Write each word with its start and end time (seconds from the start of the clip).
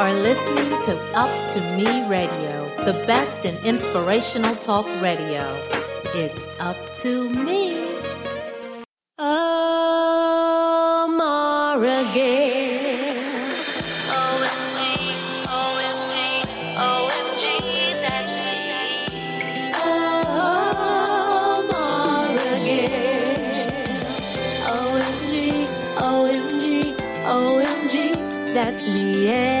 are 0.00 0.14
listening 0.14 0.70
to 0.80 0.96
Up 1.12 1.28
to 1.48 1.60
Me 1.76 2.08
Radio, 2.08 2.74
the 2.86 2.94
best 3.06 3.44
in 3.44 3.54
inspirational 3.66 4.54
talk 4.54 4.86
radio. 5.02 5.44
It's 6.14 6.48
up 6.58 6.78
to 7.02 7.28
me. 7.28 7.90
Gale. 12.14 13.12
OMG, 14.16 14.80
OMG, 15.60 16.16
OMG, 16.88 17.44
that's 18.00 18.34
me. 18.40 18.56
Gale. 22.64 23.28
OMG, 24.72 25.34
OMG, 26.08 26.64
OMG, 27.36 27.94
that's 28.54 28.84
me, 28.88 29.26
yeah. 29.26 29.59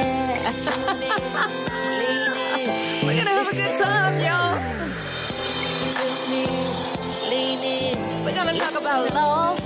A 3.90 4.20
good 4.20 4.20
time, 4.20 4.20
y'all. 4.20 4.56
We're 8.24 8.34
gonna 8.34 8.58
talk 8.58 8.80
about 8.80 9.14
love 9.14 9.60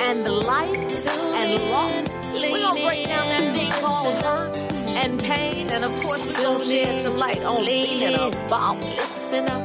and 0.00 0.28
life 0.28 1.06
and 1.34 1.70
loss. 1.70 2.08
We're 2.32 2.60
gonna 2.60 2.86
break 2.86 3.06
down 3.06 3.28
that 3.28 3.54
thing 3.54 3.72
called 3.72 4.22
hurt 4.22 4.72
and 4.72 5.20
pain, 5.22 5.68
and 5.70 5.84
of 5.84 5.90
course, 6.02 6.26
we're 6.26 6.44
gonna 6.44 6.64
shed 6.64 7.02
some 7.02 7.16
light 7.16 7.42
on 7.42 7.64
being 7.64 8.14
a 8.14 8.30
bomb. 8.48 8.80
Listen 8.80 9.48
up. 9.48 9.64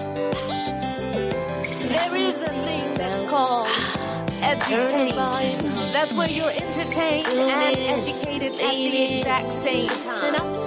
There 1.89 2.15
is 2.15 2.41
a 2.41 2.49
thing 2.63 2.93
that's 2.95 3.29
called 3.29 3.67
education. 4.41 5.71
That's 5.93 6.13
where 6.13 6.29
you're 6.29 6.51
entertained 6.51 7.27
and 7.27 7.77
educated 7.77 8.53
at 8.53 8.73
the 8.73 9.19
exact 9.19 9.51
same 9.51 9.89
time. 9.89 10.58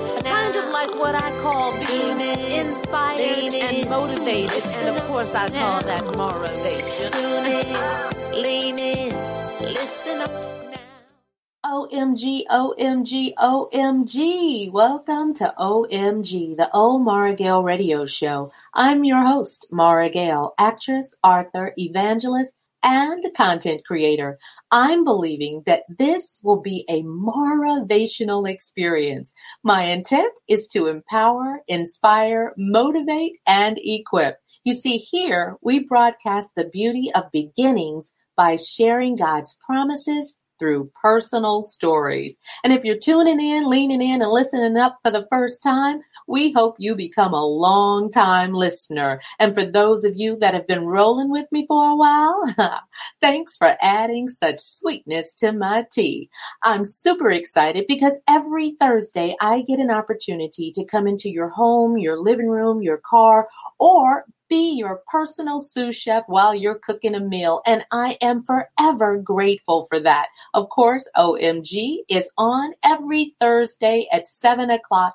Like 0.83 0.99
what 0.99 1.15
I 1.15 1.31
call 1.41 1.73
being 1.75 2.21
inspired 2.21 3.55
and 3.55 3.89
motivated, 3.89 4.65
and 4.67 4.89
of 4.89 5.01
course 5.05 5.33
I 5.33 5.49
call 5.49 5.81
that 5.81 6.05
motivation. 6.17 7.09
Tune 7.21 7.47
in, 7.47 8.43
lean 8.43 8.79
in, 8.81 9.15
listen 9.61 10.23
up 10.23 10.33
now. 10.73 11.87
OMG, 11.87 12.47
OMG, 12.51 13.33
OMG. 13.35 14.73
Welcome 14.73 15.35
to 15.35 15.55
OMG, 15.57 16.57
the 16.57 16.69
O 16.75 16.99
Maura 16.99 17.37
Gale 17.37 17.63
radio 17.63 18.05
show. 18.05 18.51
I'm 18.75 19.05
your 19.05 19.25
host, 19.25 19.69
Mara 19.71 20.11
Gale, 20.11 20.53
actress, 20.59 21.15
author, 21.23 21.75
evangelist, 21.79 22.57
and 22.83 23.23
content 23.37 23.85
creator. 23.87 24.37
I'm 24.73 25.05
believing 25.05 25.63
that 25.67 25.83
this 25.99 26.41
will 26.43 26.61
be 26.61 26.87
a 26.89 27.03
motivational 27.03 28.49
experience. 28.49 29.35
My 29.63 29.85
intent 29.85 30.33
is 30.49 30.67
to 30.69 30.87
empower, 30.87 31.61
inspire, 31.69 32.55
motivate, 32.57 33.39
and 33.47 33.79
equip. 33.83 34.39
You 34.65 34.75
see, 34.75 34.97
here 34.97 35.59
we 35.61 35.81
broadcast 35.81 36.51
the 36.57 36.65
beauty 36.65 37.11
of 37.15 37.31
beginnings 37.33 38.15
by 38.35 38.57
sharing 38.57 39.17
God's 39.17 39.59
promises 39.65 40.39
through 40.59 40.91
personal 41.03 41.63
stories. 41.65 42.37
And 42.63 42.73
if 42.73 42.85
you're 42.85 42.97
tuning 42.97 43.41
in, 43.41 43.69
leaning 43.69 44.01
in, 44.01 44.23
and 44.23 44.31
listening 44.31 44.77
up 44.77 44.97
for 45.03 45.11
the 45.11 45.27
first 45.29 45.63
time, 45.63 46.01
we 46.33 46.51
hope 46.51 46.77
you 46.79 46.97
become 46.97 47.35
a 47.35 47.45
long 47.45 48.11
time 48.11 48.55
listener. 48.55 49.21
And 49.39 49.55
for 49.55 49.67
those 49.67 50.03
of 50.03 50.17
you 50.17 50.39
that 50.39 50.55
have 50.55 50.67
been 50.67 50.87
rolling 50.87 51.31
with 51.31 51.47
me 51.53 51.67
for 51.69 51.91
a 51.91 51.95
while, 51.95 52.43
thanks 53.21 53.59
for 53.59 53.77
adding 53.83 54.31
such 54.31 54.59
sweetness 54.59 55.35
to 55.35 55.53
my 55.53 55.85
tea. 55.93 56.31
I'm 56.63 56.87
super 56.87 57.31
excited 57.31 57.85
because 57.87 58.19
every 58.27 58.77
Thursday 58.81 59.37
I 59.43 59.61
get 59.61 59.79
an 59.79 59.91
opportunity 59.91 60.73
to 60.73 60.87
come 60.87 61.07
into 61.07 61.29
your 61.29 61.51
home, 61.51 61.99
your 61.99 62.19
living 62.19 62.49
room, 62.49 62.81
your 62.81 63.03
car, 63.07 63.47
or 63.79 64.25
be 64.53 64.73
your 64.77 65.01
personal 65.11 65.63
sous 65.63 65.97
chef 65.97 66.25
while 66.27 66.55
you're 66.55 66.79
cooking 66.85 67.15
a 67.15 67.21
meal, 67.21 67.63
and 67.65 67.87
I 67.91 68.19
am 68.21 68.43
forever 68.43 69.17
grateful 69.17 69.87
for 69.89 69.99
that. 70.01 70.27
Of 70.53 70.69
course, 70.69 71.09
OMG 71.17 72.01
is 72.11 72.31
on 72.37 72.75
every 72.83 73.35
Thursday 73.41 74.07
at 74.13 74.27
7 74.27 74.69
o'clock 74.69 75.15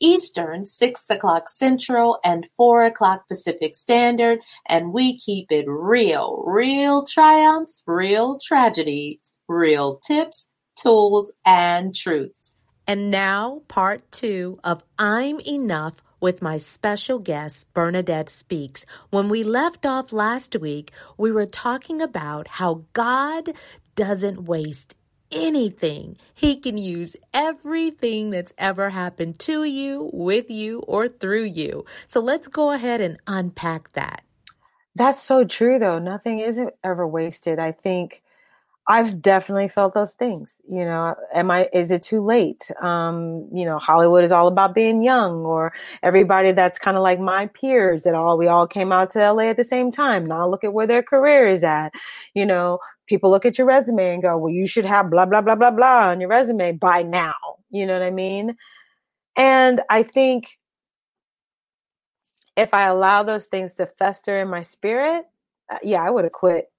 Eastern, 0.00 0.64
6 0.64 1.04
o'clock 1.10 1.48
Central, 1.48 2.18
and 2.24 2.46
4 2.56 2.84
o'clock 2.84 3.28
Pacific 3.28 3.76
Standard, 3.76 4.40
and 4.68 4.92
we 4.92 5.18
keep 5.18 5.52
it 5.52 5.66
real. 5.68 6.42
Real 6.46 7.06
triumphs, 7.06 7.82
real 7.86 8.38
tragedies, 8.42 9.18
real 9.48 9.98
tips, 9.98 10.48
tools, 10.80 11.30
and 11.44 11.94
truths. 11.94 12.56
And 12.86 13.10
now, 13.10 13.62
part 13.68 14.10
two 14.10 14.58
of 14.64 14.82
I'm 14.98 15.38
Enough 15.40 16.02
with 16.20 16.42
my 16.42 16.56
special 16.56 17.18
guest, 17.18 17.72
Bernadette 17.72 18.28
Speakes. 18.28 18.84
When 19.10 19.28
we 19.28 19.42
left 19.42 19.86
off 19.86 20.12
last 20.12 20.56
week, 20.60 20.92
we 21.16 21.32
were 21.32 21.46
talking 21.46 22.02
about 22.02 22.48
how 22.48 22.84
God 22.92 23.50
doesn't 23.94 24.44
waste 24.44 24.94
anything. 25.32 26.16
He 26.34 26.56
can 26.56 26.78
use 26.78 27.16
everything 27.34 28.30
that's 28.30 28.52
ever 28.58 28.90
happened 28.90 29.38
to 29.40 29.64
you, 29.64 30.10
with 30.12 30.50
you, 30.50 30.80
or 30.80 31.08
through 31.08 31.44
you. 31.44 31.84
So 32.06 32.20
let's 32.20 32.48
go 32.48 32.72
ahead 32.72 33.00
and 33.00 33.18
unpack 33.26 33.92
that. 33.92 34.22
That's 34.94 35.22
so 35.22 35.44
true, 35.44 35.78
though. 35.78 35.98
Nothing 35.98 36.40
isn't 36.40 36.74
ever 36.84 37.06
wasted. 37.06 37.58
I 37.58 37.72
think 37.72 38.22
I've 38.88 39.22
definitely 39.22 39.68
felt 39.68 39.94
those 39.94 40.12
things. 40.14 40.56
You 40.68 40.84
know, 40.84 41.14
am 41.34 41.50
I? 41.50 41.68
Is 41.72 41.90
it 41.92 42.02
too 42.02 42.24
late? 42.24 42.70
Um, 42.82 43.48
you 43.52 43.64
know, 43.64 43.78
Hollywood 43.78 44.24
is 44.24 44.32
all 44.32 44.48
about 44.48 44.74
being 44.74 45.02
young, 45.02 45.44
or 45.44 45.72
everybody 46.02 46.50
that's 46.52 46.78
kind 46.78 46.96
of 46.96 47.02
like 47.02 47.20
my 47.20 47.46
peers 47.48 48.02
that 48.02 48.14
all 48.14 48.36
we 48.36 48.48
all 48.48 48.66
came 48.66 48.90
out 48.92 49.10
to 49.10 49.20
LA 49.32 49.44
at 49.44 49.56
the 49.56 49.64
same 49.64 49.92
time. 49.92 50.26
Now 50.26 50.48
look 50.48 50.64
at 50.64 50.72
where 50.72 50.86
their 50.88 51.02
career 51.02 51.46
is 51.48 51.62
at. 51.62 51.92
You 52.34 52.46
know, 52.46 52.78
people 53.06 53.30
look 53.30 53.44
at 53.46 53.58
your 53.58 53.66
resume 53.66 54.14
and 54.14 54.22
go, 54.22 54.36
"Well, 54.36 54.52
you 54.52 54.66
should 54.66 54.86
have 54.86 55.10
blah 55.10 55.26
blah 55.26 55.42
blah 55.42 55.54
blah 55.54 55.70
blah 55.70 56.08
on 56.08 56.20
your 56.20 56.30
resume 56.30 56.72
by 56.72 57.02
now." 57.02 57.34
You 57.70 57.86
know 57.86 57.92
what 57.94 58.02
I 58.02 58.10
mean? 58.10 58.56
And 59.36 59.82
I 59.90 60.02
think 60.04 60.58
if 62.56 62.74
I 62.74 62.86
allow 62.86 63.22
those 63.22 63.46
things 63.46 63.74
to 63.74 63.86
fester 63.86 64.40
in 64.40 64.48
my 64.48 64.62
spirit, 64.62 65.24
uh, 65.72 65.78
yeah, 65.82 66.02
I 66.02 66.10
would 66.10 66.24
have 66.24 66.32
quit 66.32 66.69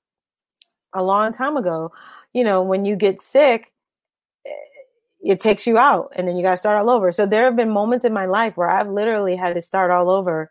a 0.93 1.03
long 1.03 1.33
time 1.33 1.57
ago. 1.57 1.91
You 2.33 2.43
know, 2.43 2.61
when 2.61 2.85
you 2.85 2.95
get 2.95 3.21
sick, 3.21 3.71
it 5.21 5.39
takes 5.39 5.67
you 5.67 5.77
out 5.77 6.11
and 6.15 6.27
then 6.27 6.35
you 6.35 6.43
got 6.43 6.51
to 6.51 6.57
start 6.57 6.77
all 6.79 6.89
over. 6.89 7.11
So 7.11 7.25
there 7.25 7.45
have 7.45 7.55
been 7.55 7.69
moments 7.69 8.05
in 8.05 8.13
my 8.13 8.25
life 8.25 8.57
where 8.57 8.69
I've 8.69 8.89
literally 8.89 9.35
had 9.35 9.53
to 9.53 9.61
start 9.61 9.91
all 9.91 10.09
over 10.09 10.49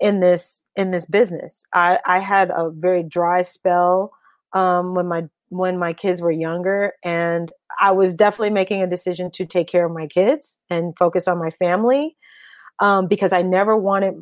in 0.00 0.20
this 0.20 0.60
in 0.76 0.90
this 0.92 1.06
business. 1.06 1.62
I 1.74 1.98
I 2.06 2.20
had 2.20 2.50
a 2.50 2.70
very 2.70 3.02
dry 3.02 3.42
spell 3.42 4.12
um 4.54 4.94
when 4.94 5.08
my 5.08 5.24
when 5.50 5.78
my 5.78 5.92
kids 5.92 6.22
were 6.22 6.32
younger 6.32 6.94
and 7.04 7.52
I 7.80 7.92
was 7.92 8.14
definitely 8.14 8.50
making 8.50 8.82
a 8.82 8.86
decision 8.88 9.30
to 9.32 9.46
take 9.46 9.68
care 9.68 9.86
of 9.86 9.92
my 9.92 10.06
kids 10.06 10.56
and 10.70 10.94
focus 10.98 11.28
on 11.28 11.38
my 11.38 11.50
family 11.52 12.16
um 12.80 13.08
because 13.08 13.32
I 13.32 13.42
never 13.42 13.76
wanted 13.76 14.14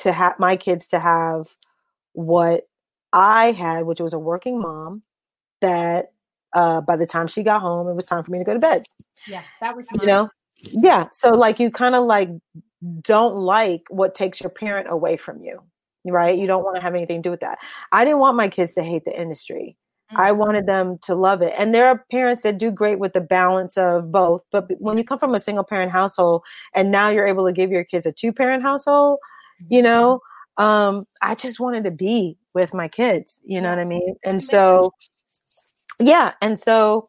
to 0.00 0.12
have 0.12 0.38
my 0.38 0.56
kids 0.56 0.88
to 0.88 1.00
have 1.00 1.48
what 2.14 2.62
I 3.12 3.52
had, 3.52 3.84
which 3.84 4.00
was 4.00 4.12
a 4.12 4.18
working 4.18 4.60
mom 4.60 5.02
that 5.60 6.12
uh, 6.54 6.80
by 6.80 6.96
the 6.96 7.06
time 7.06 7.26
she 7.26 7.42
got 7.42 7.60
home, 7.60 7.88
it 7.88 7.94
was 7.94 8.06
time 8.06 8.24
for 8.24 8.30
me 8.30 8.38
to 8.38 8.44
go 8.44 8.54
to 8.54 8.58
bed. 8.58 8.84
Yeah, 9.26 9.42
that 9.60 9.76
was 9.76 9.86
you 10.00 10.06
know, 10.06 10.28
yeah. 10.58 11.08
So 11.12 11.30
like 11.30 11.58
you 11.58 11.70
kind 11.70 11.94
of 11.94 12.04
like 12.04 12.30
don't 13.02 13.36
like 13.36 13.84
what 13.88 14.14
takes 14.14 14.40
your 14.40 14.50
parent 14.50 14.88
away 14.90 15.16
from 15.16 15.42
you, 15.42 15.62
right? 16.04 16.38
You 16.38 16.46
don't 16.46 16.64
want 16.64 16.76
to 16.76 16.82
have 16.82 16.94
anything 16.94 17.22
to 17.22 17.26
do 17.26 17.30
with 17.30 17.40
that. 17.40 17.58
I 17.92 18.04
didn't 18.04 18.18
want 18.18 18.36
my 18.36 18.48
kids 18.48 18.74
to 18.74 18.82
hate 18.82 19.04
the 19.04 19.18
industry. 19.18 19.76
Mm-hmm. 20.10 20.20
I 20.20 20.32
wanted 20.32 20.66
them 20.66 20.98
to 21.02 21.14
love 21.14 21.42
it. 21.42 21.54
And 21.56 21.74
there 21.74 21.86
are 21.86 22.04
parents 22.10 22.42
that 22.42 22.58
do 22.58 22.70
great 22.70 22.98
with 22.98 23.12
the 23.12 23.20
balance 23.20 23.76
of 23.76 24.10
both. 24.10 24.42
But 24.50 24.66
when 24.78 24.98
you 24.98 25.04
come 25.04 25.18
from 25.18 25.34
a 25.34 25.40
single 25.40 25.64
parent 25.64 25.92
household 25.92 26.42
and 26.74 26.90
now 26.90 27.08
you're 27.08 27.26
able 27.26 27.46
to 27.46 27.52
give 27.52 27.70
your 27.70 27.84
kids 27.84 28.04
a 28.04 28.12
two 28.12 28.32
parent 28.32 28.62
household, 28.62 29.20
mm-hmm. 29.62 29.74
you 29.74 29.82
know, 29.82 30.20
um, 30.58 31.06
I 31.22 31.34
just 31.34 31.60
wanted 31.60 31.84
to 31.84 31.90
be 31.90 32.36
with 32.54 32.74
my 32.74 32.88
kids, 32.88 33.40
you 33.44 33.60
know 33.60 33.70
what 33.70 33.78
I 33.78 33.84
mean? 33.84 34.16
And 34.24 34.42
so, 34.42 34.92
yeah. 35.98 36.32
And 36.40 36.58
so 36.58 37.08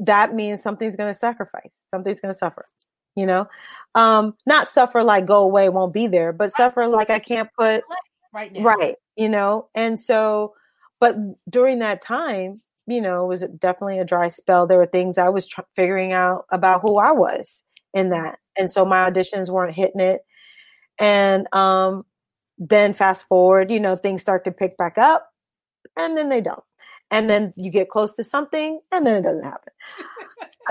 that 0.00 0.34
means 0.34 0.62
something's 0.62 0.96
going 0.96 1.12
to 1.12 1.18
sacrifice, 1.18 1.72
something's 1.90 2.20
going 2.20 2.32
to 2.32 2.38
suffer, 2.38 2.66
you 3.14 3.26
know? 3.26 3.46
Um, 3.94 4.34
not 4.46 4.70
suffer 4.70 5.02
like 5.02 5.26
go 5.26 5.42
away, 5.42 5.68
won't 5.68 5.92
be 5.92 6.06
there, 6.06 6.32
but 6.32 6.52
suffer 6.52 6.86
like 6.86 7.10
I 7.10 7.18
can't 7.18 7.48
put 7.58 7.84
right 8.32 8.52
now. 8.52 8.62
Right. 8.62 8.96
You 9.16 9.28
know? 9.28 9.68
And 9.74 9.98
so, 9.98 10.54
but 11.00 11.16
during 11.48 11.78
that 11.80 12.02
time, 12.02 12.56
you 12.86 13.00
know, 13.00 13.24
it 13.24 13.28
was 13.28 13.44
definitely 13.58 13.98
a 13.98 14.04
dry 14.04 14.30
spell. 14.30 14.66
There 14.66 14.78
were 14.78 14.86
things 14.86 15.18
I 15.18 15.28
was 15.28 15.46
tr- 15.46 15.60
figuring 15.76 16.12
out 16.12 16.46
about 16.50 16.80
who 16.80 16.96
I 16.98 17.12
was 17.12 17.62
in 17.92 18.10
that. 18.10 18.38
And 18.56 18.70
so 18.70 18.84
my 18.84 19.08
auditions 19.08 19.50
weren't 19.50 19.76
hitting 19.76 20.00
it. 20.00 20.22
And 20.98 21.46
um, 21.54 22.04
then 22.58 22.94
fast 22.94 23.26
forward, 23.28 23.70
you 23.70 23.80
know, 23.80 23.96
things 23.96 24.20
start 24.20 24.44
to 24.44 24.50
pick 24.50 24.76
back 24.76 24.98
up 24.98 25.30
and 25.96 26.16
then 26.16 26.28
they 26.28 26.40
don't. 26.40 26.62
and 27.10 27.28
then 27.28 27.52
you 27.56 27.70
get 27.70 27.88
close 27.88 28.14
to 28.16 28.24
something 28.24 28.80
and 28.92 29.06
then 29.06 29.16
it 29.16 29.22
doesn't 29.22 29.44
happen. 29.44 29.72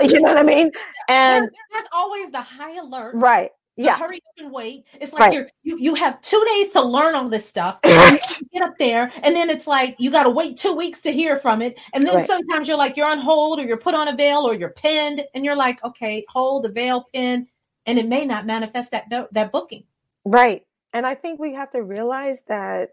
you 0.00 0.20
know 0.20 0.28
what 0.28 0.38
I 0.38 0.42
mean? 0.42 0.70
And 1.08 1.44
there, 1.44 1.50
there's 1.72 1.88
always 1.92 2.30
the 2.30 2.40
high 2.40 2.76
alert. 2.76 3.14
Right. 3.14 3.50
Yeah. 3.76 3.96
Hurry 3.96 4.16
up 4.16 4.44
and 4.44 4.52
wait. 4.52 4.86
It's 5.00 5.12
like 5.12 5.20
right. 5.20 5.32
you're, 5.34 5.48
you 5.62 5.78
you 5.78 5.94
have 5.94 6.20
two 6.20 6.44
days 6.48 6.72
to 6.72 6.82
learn 6.82 7.14
all 7.14 7.28
this 7.28 7.46
stuff. 7.46 7.80
get 7.82 8.62
up 8.62 8.76
there, 8.76 9.12
and 9.22 9.36
then 9.36 9.48
it's 9.48 9.68
like 9.68 9.94
you 10.00 10.10
got 10.10 10.24
to 10.24 10.30
wait 10.30 10.56
two 10.56 10.74
weeks 10.74 11.00
to 11.02 11.12
hear 11.12 11.36
from 11.36 11.62
it. 11.62 11.78
And 11.94 12.04
then 12.04 12.16
right. 12.16 12.26
sometimes 12.26 12.66
you're 12.66 12.76
like 12.76 12.96
you're 12.96 13.06
on 13.06 13.20
hold, 13.20 13.60
or 13.60 13.62
you're 13.62 13.78
put 13.78 13.94
on 13.94 14.08
avail, 14.08 14.38
or 14.38 14.54
you're 14.54 14.70
pinned, 14.70 15.22
and 15.32 15.44
you're 15.44 15.54
like, 15.54 15.82
okay, 15.84 16.26
hold 16.28 16.64
the 16.64 16.70
veil 16.70 17.06
pin, 17.14 17.46
and 17.86 18.00
it 18.00 18.08
may 18.08 18.24
not 18.24 18.46
manifest 18.46 18.90
that 18.90 19.04
that 19.30 19.52
booking. 19.52 19.84
Right. 20.24 20.66
And 20.92 21.06
I 21.06 21.14
think 21.14 21.38
we 21.38 21.54
have 21.54 21.70
to 21.70 21.82
realize 21.82 22.42
that 22.48 22.90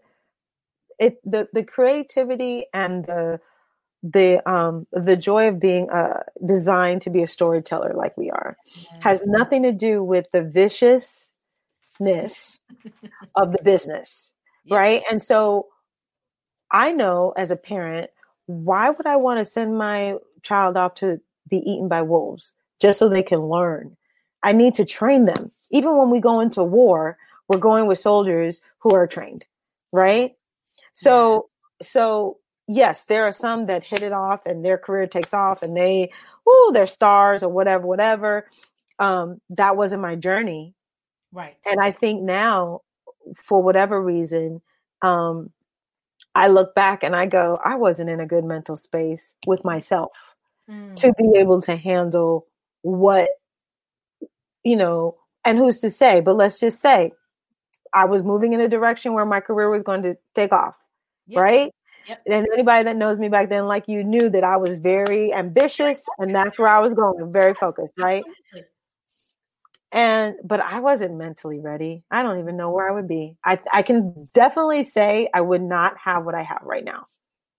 it 0.98 1.18
the 1.24 1.48
the 1.52 1.62
creativity 1.62 2.66
and 2.72 3.04
the 3.04 3.38
the 4.02 4.48
um 4.48 4.86
the 4.92 5.16
joy 5.16 5.48
of 5.48 5.60
being 5.60 5.90
uh 5.90 6.22
designed 6.46 7.02
to 7.02 7.10
be 7.10 7.22
a 7.22 7.26
storyteller 7.26 7.92
like 7.94 8.16
we 8.16 8.30
are 8.30 8.56
yes. 8.74 8.86
has 9.00 9.26
nothing 9.26 9.62
to 9.62 9.72
do 9.72 10.02
with 10.02 10.26
the 10.32 10.42
viciousness 10.42 12.58
of 13.34 13.52
the 13.52 13.62
business 13.62 14.32
right? 14.70 15.02
And 15.10 15.22
so 15.22 15.66
i 16.72 16.92
know 16.92 17.32
as 17.36 17.50
a 17.50 17.56
parent 17.56 18.10
why 18.46 18.90
would 18.90 19.06
i 19.06 19.16
want 19.16 19.38
to 19.38 19.44
send 19.44 19.78
my 19.78 20.16
child 20.42 20.76
off 20.76 20.94
to 20.94 21.20
be 21.48 21.58
eaten 21.58 21.88
by 21.88 22.02
wolves 22.02 22.54
just 22.80 22.98
so 22.98 23.08
they 23.08 23.22
can 23.22 23.40
learn? 23.40 23.96
I 24.42 24.52
need 24.52 24.74
to 24.74 24.84
train 24.84 25.24
them. 25.24 25.50
Even 25.70 25.96
when 25.96 26.10
we 26.10 26.20
go 26.20 26.40
into 26.40 26.62
war 26.62 27.16
we're 27.48 27.58
going 27.58 27.86
with 27.86 27.98
soldiers 27.98 28.60
who 28.78 28.94
are 28.94 29.06
trained 29.06 29.44
right 29.92 30.32
so 30.92 31.48
so 31.82 32.38
yes, 32.68 33.04
there 33.04 33.24
are 33.26 33.32
some 33.32 33.66
that 33.66 33.84
hit 33.84 34.02
it 34.02 34.12
off 34.12 34.44
and 34.46 34.64
their 34.64 34.78
career 34.78 35.06
takes 35.06 35.32
off 35.32 35.62
and 35.62 35.76
they, 35.76 36.10
oh, 36.46 36.70
they're 36.72 36.86
stars 36.86 37.42
or 37.42 37.48
whatever, 37.48 37.86
whatever. 37.86 38.50
Um, 38.98 39.40
that 39.50 39.76
wasn't 39.76 40.02
my 40.02 40.16
journey. 40.16 40.74
Right. 41.32 41.56
And 41.64 41.80
I 41.80 41.92
think 41.92 42.22
now, 42.22 42.80
for 43.36 43.62
whatever 43.62 44.00
reason, 44.00 44.62
um, 45.02 45.50
I 46.34 46.48
look 46.48 46.74
back 46.74 47.02
and 47.02 47.14
I 47.14 47.26
go, 47.26 47.58
I 47.64 47.76
wasn't 47.76 48.10
in 48.10 48.20
a 48.20 48.26
good 48.26 48.44
mental 48.44 48.76
space 48.76 49.32
with 49.46 49.64
myself 49.64 50.12
mm. 50.70 50.94
to 50.96 51.12
be 51.18 51.38
able 51.38 51.62
to 51.62 51.76
handle 51.76 52.46
what, 52.82 53.28
you 54.62 54.76
know, 54.76 55.16
and 55.44 55.58
who's 55.58 55.80
to 55.80 55.90
say, 55.90 56.20
but 56.20 56.36
let's 56.36 56.58
just 56.58 56.80
say 56.80 57.12
I 57.96 58.04
was 58.04 58.22
moving 58.22 58.52
in 58.52 58.60
a 58.60 58.68
direction 58.68 59.14
where 59.14 59.24
my 59.24 59.40
career 59.40 59.70
was 59.70 59.82
going 59.82 60.02
to 60.02 60.16
take 60.34 60.52
off. 60.52 60.74
Yep. 61.28 61.40
Right. 61.40 61.74
Yep. 62.06 62.22
And 62.30 62.46
anybody 62.52 62.84
that 62.84 62.94
knows 62.94 63.18
me 63.18 63.28
back 63.28 63.48
then, 63.48 63.66
like 63.66 63.88
you, 63.88 64.04
knew 64.04 64.28
that 64.28 64.44
I 64.44 64.58
was 64.58 64.76
very 64.76 65.32
ambitious, 65.32 65.98
and 66.18 66.32
that's 66.32 66.58
where 66.58 66.68
I 66.68 66.78
was 66.78 66.92
going, 66.92 67.32
very 67.32 67.54
focused, 67.54 67.94
right? 67.98 68.22
Absolutely. 68.52 68.68
And 69.92 70.34
but 70.44 70.60
I 70.60 70.80
wasn't 70.80 71.16
mentally 71.16 71.58
ready. 71.58 72.04
I 72.10 72.22
don't 72.22 72.38
even 72.38 72.56
know 72.56 72.70
where 72.70 72.88
I 72.88 72.92
would 72.92 73.08
be. 73.08 73.36
I 73.44 73.58
I 73.72 73.82
can 73.82 74.28
definitely 74.34 74.84
say 74.84 75.28
I 75.32 75.40
would 75.40 75.62
not 75.62 75.96
have 75.96 76.24
what 76.24 76.34
I 76.34 76.42
have 76.42 76.60
right 76.62 76.84
now. 76.84 77.06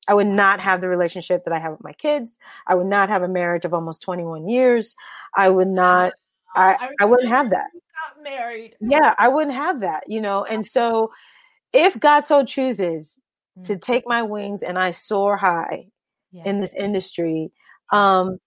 I 0.07 0.13
would 0.13 0.27
not 0.27 0.59
have 0.59 0.79
the 0.81 0.87
relationship 0.87 1.43
that 1.45 1.53
I 1.53 1.59
have 1.59 1.71
with 1.71 1.83
my 1.83 1.93
kids. 1.93 2.37
I 2.67 2.75
would 2.75 2.87
not 2.87 3.09
have 3.09 3.23
a 3.23 3.27
marriage 3.27 3.65
of 3.65 3.73
almost 3.73 4.01
21 4.03 4.47
years. 4.47 4.95
I 5.35 5.49
would 5.49 5.67
not 5.67 6.13
I, 6.55 6.73
I, 6.73 6.89
I 7.01 7.05
wouldn't 7.05 7.29
have 7.29 7.49
that. 7.49 7.67
Got 7.97 8.23
married. 8.23 8.75
Yeah, 8.79 9.15
I 9.17 9.27
wouldn't 9.27 9.55
have 9.55 9.81
that, 9.81 10.03
you 10.07 10.21
know. 10.21 10.43
And 10.43 10.65
so 10.65 11.11
if 11.73 11.99
God 11.99 12.21
so 12.21 12.43
chooses 12.45 13.19
to 13.63 13.75
mm. 13.75 13.81
take 13.81 14.03
my 14.05 14.23
wings 14.23 14.63
and 14.63 14.77
I 14.77 14.91
soar 14.91 15.37
high 15.37 15.87
yeah. 16.31 16.43
in 16.45 16.61
this 16.61 16.73
industry, 16.73 17.51
um, 17.91 18.37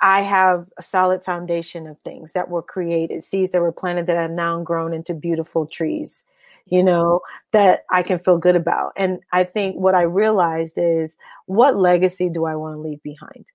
I 0.00 0.22
have 0.22 0.66
a 0.78 0.82
solid 0.82 1.24
foundation 1.24 1.86
of 1.86 1.96
things 2.04 2.32
that 2.32 2.48
were 2.48 2.62
created, 2.62 3.24
seeds 3.24 3.52
that 3.52 3.60
were 3.60 3.72
planted 3.72 4.06
that 4.06 4.16
have 4.16 4.30
now 4.30 4.60
grown 4.62 4.92
into 4.92 5.14
beautiful 5.14 5.66
trees, 5.66 6.24
you 6.66 6.82
know, 6.82 7.20
that 7.52 7.84
I 7.90 8.02
can 8.02 8.18
feel 8.18 8.38
good 8.38 8.56
about. 8.56 8.92
And 8.96 9.20
I 9.32 9.44
think 9.44 9.76
what 9.76 9.94
I 9.94 10.02
realized 10.02 10.74
is 10.76 11.16
what 11.46 11.76
legacy 11.76 12.28
do 12.28 12.44
I 12.44 12.56
want 12.56 12.74
to 12.76 12.80
leave 12.80 13.02
behind? 13.02 13.46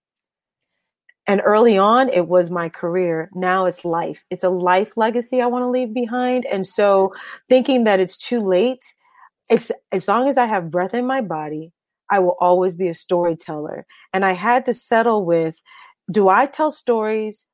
And 1.29 1.43
early 1.45 1.77
on, 1.77 2.09
it 2.09 2.27
was 2.27 2.49
my 2.49 2.69
career. 2.69 3.29
Now 3.35 3.67
it's 3.67 3.85
life. 3.85 4.25
It's 4.31 4.43
a 4.43 4.49
life 4.49 4.93
legacy 4.95 5.43
I 5.43 5.45
want 5.45 5.61
to 5.61 5.69
leave 5.69 5.93
behind. 5.93 6.47
And 6.47 6.65
so 6.65 7.13
thinking 7.47 7.83
that 7.83 7.99
it's 7.99 8.17
too 8.17 8.43
late 8.43 8.83
as, 9.51 9.71
as 9.91 10.07
long 10.07 10.27
as 10.27 10.39
I 10.39 10.47
have 10.47 10.71
breath 10.71 10.95
in 10.95 11.05
my 11.05 11.21
body, 11.21 11.71
I 12.09 12.17
will 12.17 12.35
always 12.39 12.73
be 12.73 12.87
a 12.87 12.95
storyteller. 12.95 13.85
And 14.11 14.25
I 14.25 14.33
had 14.33 14.65
to 14.65 14.73
settle 14.73 15.23
with 15.23 15.53
do 16.11 16.29
I 16.29 16.47
tell 16.47 16.71
stories 16.71 17.45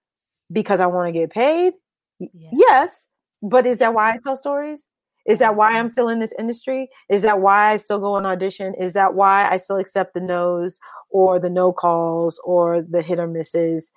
because 0.50 0.80
I 0.80 0.86
want 0.86 1.10
to 1.14 1.20
get 1.20 1.32
paid? 1.32 1.74
Yeah. 2.20 2.52
Yes. 2.54 3.08
But 3.42 3.68
is 3.68 3.80
that 3.80 3.94
why 3.94 4.12
I 4.12 4.20
tell 4.24 4.38
stories? 4.38 4.88
Is 5.26 5.40
that 5.40 5.56
why 5.56 5.72
I'm 5.72 5.90
still 5.90 6.08
in 6.08 6.20
this 6.20 6.34
industry? 6.38 6.88
Is 7.10 7.24
that 7.24 7.42
why 7.42 7.74
I 7.74 7.78
still 7.78 8.00
go 8.00 8.14
on 8.14 8.26
audition? 8.26 8.74
Is 8.76 8.94
that 8.94 9.16
why 9.16 9.50
I 9.50 9.58
still 9.58 9.78
accept 9.78 10.14
the 10.14 10.22
no's 10.22 10.80
or 11.16 11.40
the 11.40 11.50
no 11.50 11.72
calls 11.72 12.40
or 12.44 12.82
the 12.82 13.02
hit 13.02 13.20
or 13.20 13.28
misses? 13.28 13.92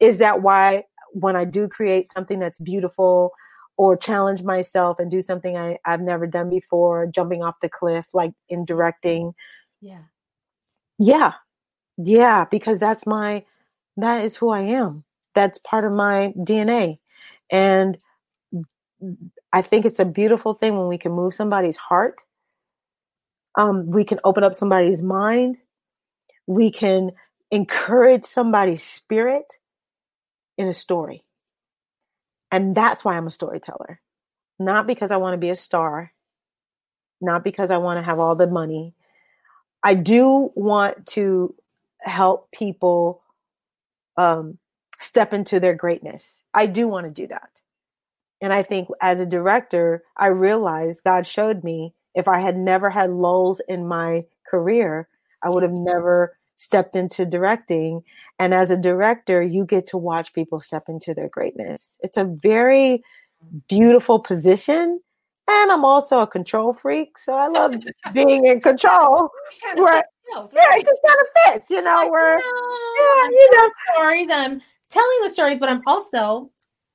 Is 0.00 0.18
that 0.18 0.42
why 0.42 0.84
when 1.12 1.36
I 1.36 1.44
do 1.44 1.68
create 1.68 2.10
something 2.10 2.38
that's 2.38 2.60
beautiful, 2.60 3.32
or 3.76 3.96
challenge 3.96 4.42
myself 4.42 4.98
and 4.98 5.10
do 5.10 5.20
something 5.20 5.56
I, 5.56 5.78
I've 5.84 6.00
never 6.00 6.26
done 6.26 6.48
before, 6.48 7.06
jumping 7.06 7.42
off 7.42 7.56
the 7.60 7.68
cliff, 7.68 8.06
like 8.12 8.32
in 8.48 8.64
directing. 8.64 9.34
Yeah. 9.80 10.02
Yeah. 10.98 11.32
Yeah. 11.98 12.46
Because 12.50 12.78
that's 12.78 13.06
my, 13.06 13.44
that 13.98 14.24
is 14.24 14.36
who 14.36 14.48
I 14.48 14.62
am. 14.62 15.04
That's 15.34 15.58
part 15.58 15.84
of 15.84 15.92
my 15.92 16.32
DNA. 16.38 16.98
And 17.50 17.98
I 19.52 19.60
think 19.60 19.84
it's 19.84 20.00
a 20.00 20.06
beautiful 20.06 20.54
thing 20.54 20.78
when 20.78 20.88
we 20.88 20.96
can 20.96 21.12
move 21.12 21.34
somebody's 21.34 21.76
heart. 21.76 22.22
Um, 23.58 23.90
we 23.90 24.04
can 24.04 24.18
open 24.24 24.42
up 24.42 24.54
somebody's 24.54 25.02
mind. 25.02 25.58
We 26.46 26.70
can 26.70 27.12
encourage 27.50 28.24
somebody's 28.24 28.82
spirit 28.82 29.54
in 30.58 30.68
a 30.68 30.74
story. 30.74 31.24
And 32.50 32.74
that's 32.74 33.04
why 33.04 33.16
I'm 33.16 33.26
a 33.26 33.32
storyteller. 33.32 34.00
Not 34.58 34.86
because 34.86 35.10
I 35.10 35.18
want 35.18 35.34
to 35.34 35.38
be 35.38 35.50
a 35.50 35.54
star, 35.54 36.12
not 37.20 37.44
because 37.44 37.70
I 37.70 37.78
want 37.78 37.98
to 37.98 38.04
have 38.04 38.18
all 38.18 38.36
the 38.36 38.46
money. 38.46 38.94
I 39.82 39.94
do 39.94 40.50
want 40.54 41.06
to 41.08 41.54
help 42.00 42.50
people 42.52 43.22
um, 44.16 44.58
step 44.98 45.34
into 45.34 45.60
their 45.60 45.74
greatness. 45.74 46.40
I 46.54 46.66
do 46.66 46.88
want 46.88 47.06
to 47.06 47.12
do 47.12 47.26
that. 47.28 47.50
And 48.40 48.52
I 48.52 48.62
think 48.62 48.88
as 49.00 49.20
a 49.20 49.26
director, 49.26 50.02
I 50.16 50.28
realized 50.28 51.04
God 51.04 51.26
showed 51.26 51.64
me 51.64 51.94
if 52.14 52.28
I 52.28 52.40
had 52.40 52.56
never 52.56 52.90
had 52.90 53.10
lulls 53.10 53.60
in 53.68 53.86
my 53.86 54.24
career, 54.48 55.08
I 55.42 55.50
would 55.50 55.62
have 55.62 55.72
never 55.72 56.36
stepped 56.56 56.96
into 56.96 57.24
directing. 57.24 58.02
And 58.38 58.52
as 58.54 58.70
a 58.70 58.76
director, 58.76 59.42
you 59.42 59.64
get 59.64 59.86
to 59.88 59.98
watch 59.98 60.32
people 60.32 60.60
step 60.60 60.84
into 60.88 61.14
their 61.14 61.28
greatness. 61.28 61.96
It's 62.00 62.16
a 62.16 62.24
very 62.24 63.02
beautiful 63.68 64.18
position. 64.18 65.00
And 65.48 65.70
I'm 65.70 65.84
also 65.84 66.18
a 66.20 66.26
control 66.26 66.72
freak, 66.72 67.16
so 67.18 67.34
I 67.34 67.46
love 67.46 67.74
being 68.12 68.46
in 68.46 68.60
control. 68.60 69.30
Where, 69.74 70.02
yeah, 70.34 70.74
it 70.74 70.84
just 70.84 71.00
kind 71.06 71.18
of 71.20 71.52
fits, 71.52 71.70
you 71.70 71.82
know. 71.82 72.08
Where, 72.08 72.38
yeah, 72.38 73.28
you 73.28 73.50
know, 73.56 73.70
stories. 73.94 74.28
I'm 74.28 74.60
telling 74.90 75.18
the 75.22 75.30
stories, 75.30 75.58
but 75.60 75.68
I'm 75.68 75.82
also 75.86 76.50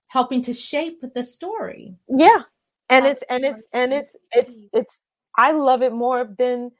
helping 0.07 0.41
to 0.41 0.53
shape 0.53 1.01
the 1.15 1.23
story. 1.23 1.95
Yeah, 2.09 2.41
and 2.89 3.05
it's 3.05 3.21
and 3.29 3.45
it's 3.45 3.63
and 3.71 3.93
it's 3.93 4.17
it's 4.33 4.55
it's. 4.73 4.99
I 5.37 5.53
love 5.53 5.81
it 5.81 5.93
more 5.93 6.27
than 6.37 6.71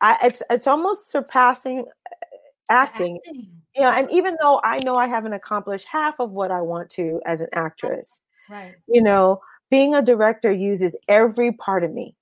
I, 0.00 0.18
it's 0.24 0.42
it's 0.50 0.66
almost 0.66 1.10
surpassing 1.10 1.80
uh, 1.80 2.26
acting. 2.70 3.18
acting. 3.26 3.48
Yeah, 3.76 3.96
and 3.96 4.10
even 4.10 4.36
though 4.40 4.60
I 4.64 4.78
know 4.78 4.96
I 4.96 5.06
haven't 5.06 5.32
accomplished 5.32 5.86
half 5.90 6.18
of 6.18 6.30
what 6.30 6.50
I 6.50 6.60
want 6.60 6.90
to 6.90 7.20
as 7.26 7.40
an 7.40 7.48
actress, 7.52 8.20
right? 8.48 8.74
You 8.86 9.02
know, 9.02 9.40
being 9.70 9.94
a 9.94 10.02
director 10.02 10.50
uses 10.52 10.96
every 11.08 11.52
part 11.52 11.84
of 11.84 11.92
me. 11.92 12.14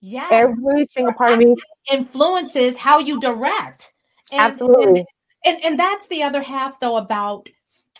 Yeah, 0.00 0.28
every 0.30 0.86
single 0.94 1.14
part 1.14 1.32
of 1.32 1.38
me 1.38 1.56
influences 1.90 2.76
how 2.76 2.98
you 2.98 3.20
direct. 3.20 3.92
And, 4.32 4.40
Absolutely, 4.40 5.06
and, 5.44 5.56
and 5.56 5.64
and 5.64 5.78
that's 5.78 6.08
the 6.08 6.22
other 6.22 6.42
half 6.42 6.78
though 6.80 6.96
about 6.96 7.48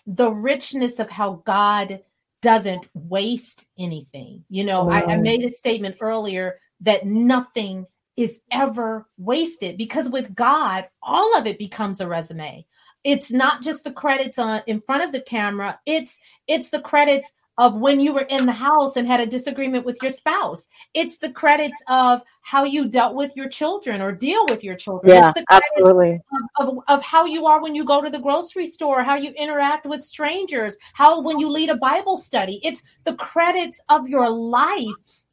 the 0.06 0.30
richness 0.30 0.98
of 0.98 1.08
how 1.08 1.42
God 1.46 2.00
doesn't 2.42 2.86
waste 2.92 3.66
anything. 3.78 4.44
You 4.50 4.64
know, 4.64 4.90
I, 4.90 5.14
I 5.14 5.16
made 5.16 5.42
a 5.44 5.50
statement 5.50 5.96
earlier 6.00 6.58
that 6.82 7.06
nothing 7.06 7.86
is 8.16 8.40
ever 8.52 9.06
wasted 9.18 9.76
because 9.76 10.08
with 10.08 10.34
God, 10.34 10.88
all 11.02 11.36
of 11.36 11.46
it 11.46 11.58
becomes 11.58 12.00
a 12.00 12.06
resume. 12.06 12.66
It's 13.02 13.30
not 13.30 13.62
just 13.62 13.84
the 13.84 13.92
credits 13.92 14.38
on 14.38 14.62
in 14.66 14.80
front 14.80 15.02
of 15.02 15.12
the 15.12 15.20
camera, 15.20 15.78
it's 15.84 16.18
it's 16.46 16.70
the 16.70 16.80
credits 16.80 17.30
of 17.58 17.78
when 17.78 18.00
you 18.00 18.12
were 18.12 18.22
in 18.22 18.46
the 18.46 18.52
house 18.52 18.96
and 18.96 19.06
had 19.06 19.20
a 19.20 19.26
disagreement 19.26 19.84
with 19.84 19.96
your 20.02 20.10
spouse. 20.10 20.66
It's 20.92 21.18
the 21.18 21.30
credits 21.30 21.76
of 21.88 22.22
how 22.42 22.64
you 22.64 22.88
dealt 22.88 23.14
with 23.14 23.36
your 23.36 23.48
children 23.48 24.00
or 24.00 24.10
deal 24.10 24.44
with 24.48 24.64
your 24.64 24.74
children. 24.74 25.14
Yeah, 25.14 25.32
absolutely. 25.50 26.20
Of, 26.58 26.68
of, 26.68 26.78
of, 26.88 27.02
how 27.02 27.26
you 27.26 27.46
are 27.46 27.62
when 27.62 27.74
you 27.74 27.84
go 27.84 28.02
to 28.02 28.10
the 28.10 28.18
grocery 28.18 28.66
store, 28.66 29.04
how 29.04 29.14
you 29.14 29.30
interact 29.30 29.86
with 29.86 30.02
strangers, 30.02 30.76
how 30.94 31.20
when 31.20 31.38
you 31.38 31.48
lead 31.48 31.70
a 31.70 31.76
Bible 31.76 32.16
study. 32.16 32.60
It's 32.64 32.82
the 33.04 33.14
credits 33.14 33.80
of 33.88 34.08
your 34.08 34.28
life 34.28 34.88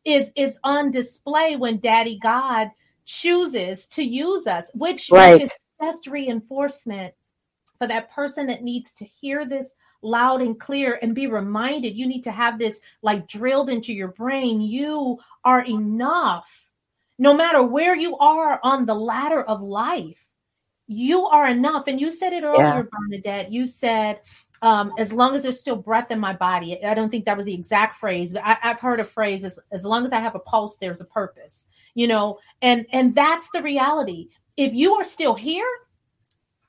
is 0.06 0.32
is 0.36 0.58
on 0.64 0.92
display 0.92 1.56
when 1.56 1.80
Daddy 1.80 2.20
God 2.22 2.70
chooses 3.06 3.88
to 3.88 4.04
use 4.04 4.48
us, 4.48 4.70
which, 4.74 5.10
right. 5.12 5.34
which 5.34 5.44
is 5.44 5.52
just 5.82 6.08
reinforcement 6.08 7.14
for 7.78 7.88
that 7.88 8.12
person 8.12 8.48
that 8.48 8.64
needs 8.64 8.94
to 8.94 9.06
hear 9.06 9.46
this 9.46 9.74
loud 10.04 10.42
and 10.42 10.60
clear 10.60 11.00
and 11.02 11.14
be 11.14 11.28
reminded 11.28 11.96
you 11.96 12.08
need 12.08 12.24
to 12.24 12.32
have 12.32 12.58
this 12.58 12.80
like 13.04 13.28
drilled 13.28 13.70
into 13.70 13.94
your 13.94 14.08
brain 14.08 14.60
you 14.60 15.18
are 15.46 15.64
enough 15.66 16.66
no 17.20 17.36
matter 17.36 17.62
where 17.62 17.96
you 17.96 18.18
are 18.18 18.60
on 18.64 18.86
the 18.86 18.94
ladder 18.94 19.44
of 19.44 19.62
life 19.62 20.26
you 20.88 21.28
are 21.28 21.48
enough 21.48 21.84
and 21.86 22.02
you 22.02 22.10
said 22.10 22.34
it 22.34 22.44
earlier 22.44 22.64
yeah. 22.64 22.84
bernadette 22.92 23.52
you 23.52 23.68
said 23.68 24.20
um, 24.62 24.94
as 24.98 25.12
long 25.12 25.36
as 25.36 25.44
there's 25.44 25.60
still 25.60 25.76
breath 25.76 26.12
in 26.12 26.20
my 26.20 26.34
body. 26.34 26.84
I 26.86 26.94
don't 26.94 27.10
think 27.10 27.26
that 27.26 27.38
was 27.38 27.46
the 27.46 27.54
exact 27.54 27.96
phrase 27.96 28.34
but 28.34 28.44
I, 28.44 28.58
have 28.62 28.80
heard 28.80 29.00
a 29.00 29.04
phrase 29.04 29.44
as, 29.44 29.60
as 29.72 29.84
long 29.84 30.06
as 30.06 30.14
i 30.14 30.20
have 30.20 30.36
a 30.36 30.40
pulse 30.40 30.78
there's 30.78 31.02
a 31.02 31.06
purpose 31.06 31.66
you 31.94 32.08
know? 32.08 32.40
And 32.62 32.86
and 32.92 33.16
that's 33.16 33.50
the 33.54 33.62
reality. 33.62 34.30
If 34.58 34.74
you 34.74 34.94
are 34.96 35.06
still 35.06 35.36
here 35.36 35.68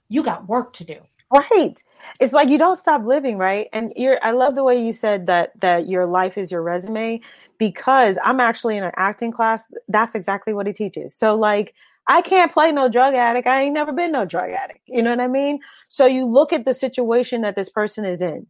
you 0.08 0.22
got 0.22 0.46
work 0.46 0.74
to 0.74 0.84
do. 0.84 0.96
Right. 1.32 1.82
It's 2.20 2.34
like 2.34 2.50
you 2.50 2.58
don't 2.58 2.76
stop 2.76 3.06
living 3.06 3.38
right? 3.38 3.68
And 3.72 3.92
you're 3.96 4.18
i 4.22 4.32
love 4.32 4.54
the 4.54 4.64
way 4.64 4.84
you 4.84 4.92
said 4.92 5.26
that 5.26 5.52
that 5.60 5.88
your 5.88 6.06
life 6.06 6.36
is 6.36 6.50
your 6.50 6.62
resume 6.62 7.20
because 7.58 8.18
i'm 8.24 8.40
actually 8.40 8.76
in 8.76 8.84
an 8.84 8.92
acting 8.96 9.32
class. 9.32 9.62
That's 9.88 10.14
exactly 10.14 10.52
what 10.52 10.66
he 10.66 10.72
teaches. 10.72 11.14
So 11.14 11.34
like 11.34 11.74
i 12.08 12.22
can't 12.22 12.52
play 12.52 12.72
no 12.72 12.88
drug 12.88 13.14
addict. 13.14 13.46
I 13.46 13.62
ain't 13.62 13.74
never 13.74 13.92
been 13.92 14.12
no 14.12 14.24
drug 14.24 14.50
addict. 14.50 14.80
You 14.86 15.02
know 15.02 15.10
what 15.10 15.20
i 15.20 15.28
mean? 15.28 15.60
So 15.88 16.06
you 16.06 16.26
look 16.26 16.52
at 16.52 16.64
the 16.64 16.74
situation 16.74 17.42
that 17.42 17.56
this 17.56 17.70
person 17.70 18.04
is 18.04 18.22
in 18.22 18.46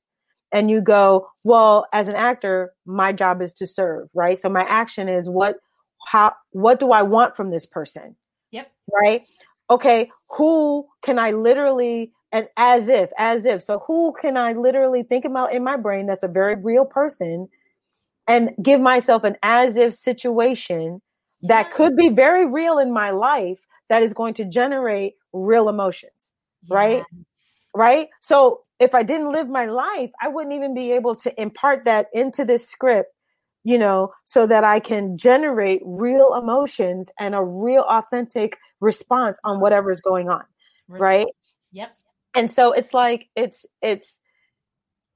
and 0.52 0.71
you 0.71 0.80
go 0.80 1.28
well 1.44 1.87
as 1.92 2.09
an 2.09 2.14
actor 2.14 2.73
my 2.87 3.12
job 3.12 3.42
is 3.42 3.52
to 3.54 3.66
serve 3.66 4.09
right? 4.14 4.38
So 4.38 4.49
my 4.49 4.64
action 4.68 5.09
is 5.09 5.28
what 5.28 5.56
how 6.06 6.32
what 6.50 6.80
do 6.80 6.92
i 6.92 7.02
want 7.02 7.37
from 7.37 7.50
this 7.50 7.66
person? 7.66 8.16
Yep. 8.50 8.71
Right? 8.92 9.23
Okay 9.71 10.11
who 10.28 10.87
can 11.04 11.18
i 11.18 11.30
literally 11.30 12.12
and 12.32 12.49
as 12.56 12.88
if, 12.88 13.11
as 13.18 13.44
if. 13.44 13.62
So 13.62 13.85
who 13.87 14.14
can 14.21 14.37
I 14.37 14.54
literally 14.54 15.02
think 15.02 15.25
about 15.25 15.54
in 15.54 15.62
my 15.62 15.76
brain 15.76 16.06
that's 16.06 16.23
a 16.23 16.28
very 16.28 16.56
real 16.56 16.87
person 16.87 17.49
and 18.26 18.50
give 18.62 18.80
myself 18.80 19.23
an 19.23 19.37
as 19.42 19.76
if 19.76 19.94
situation 19.94 21.02
that 21.43 21.73
could 21.73 21.97
be 21.97 22.09
very 22.09 22.47
real 22.47 22.79
in 22.79 22.93
my 22.93 23.11
life 23.11 23.59
that 23.89 24.03
is 24.03 24.13
going 24.13 24.35
to 24.35 24.45
generate 24.45 25.15
real 25.33 25.69
emotions, 25.69 26.13
right? 26.69 27.03
Right? 27.75 28.09
So 28.21 28.61
if 28.79 28.95
I 28.95 29.03
didn't 29.03 29.33
live 29.33 29.49
my 29.49 29.67
life, 29.67 30.11
I 30.21 30.29
wouldn't 30.29 30.55
even 30.55 30.75
be 30.75 30.93
able 30.93 31.17
to 31.17 31.41
impart 31.41 31.85
that 31.85 32.07
into 32.13 32.45
this 32.45 32.69
script, 32.69 33.13
you 33.65 33.79
know, 33.79 34.13
so 34.25 34.47
that 34.47 34.65
I 34.65 34.81
can 34.81 35.19
generate 35.19 35.81
real 35.85 36.35
emotions 36.35 37.11
and 37.19 37.35
a 37.35 37.43
real 37.43 37.85
authentic 37.89 38.59
response 38.81 39.39
on 39.45 39.61
whatever 39.61 39.91
is 39.91 40.01
going 40.01 40.29
on. 40.29 40.45
Right? 40.89 41.27
Yep 41.73 41.93
and 42.35 42.53
so 42.53 42.73
it's 42.73 42.95
like 42.95 43.29
it's 43.37 43.67
it's 43.81 44.17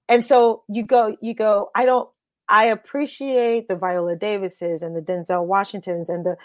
and 0.08 0.24
so 0.24 0.62
you 0.68 0.82
go 0.82 1.16
you 1.20 1.34
go 1.34 1.70
i 1.74 1.84
don't 1.84 2.08
i 2.48 2.64
appreciate 2.64 3.68
the 3.68 3.76
viola 3.76 4.16
davises 4.16 4.82
and 4.82 4.96
the 4.96 5.00
denzel 5.00 5.44
washingtons 5.44 6.08
and 6.08 6.24
the 6.24 6.36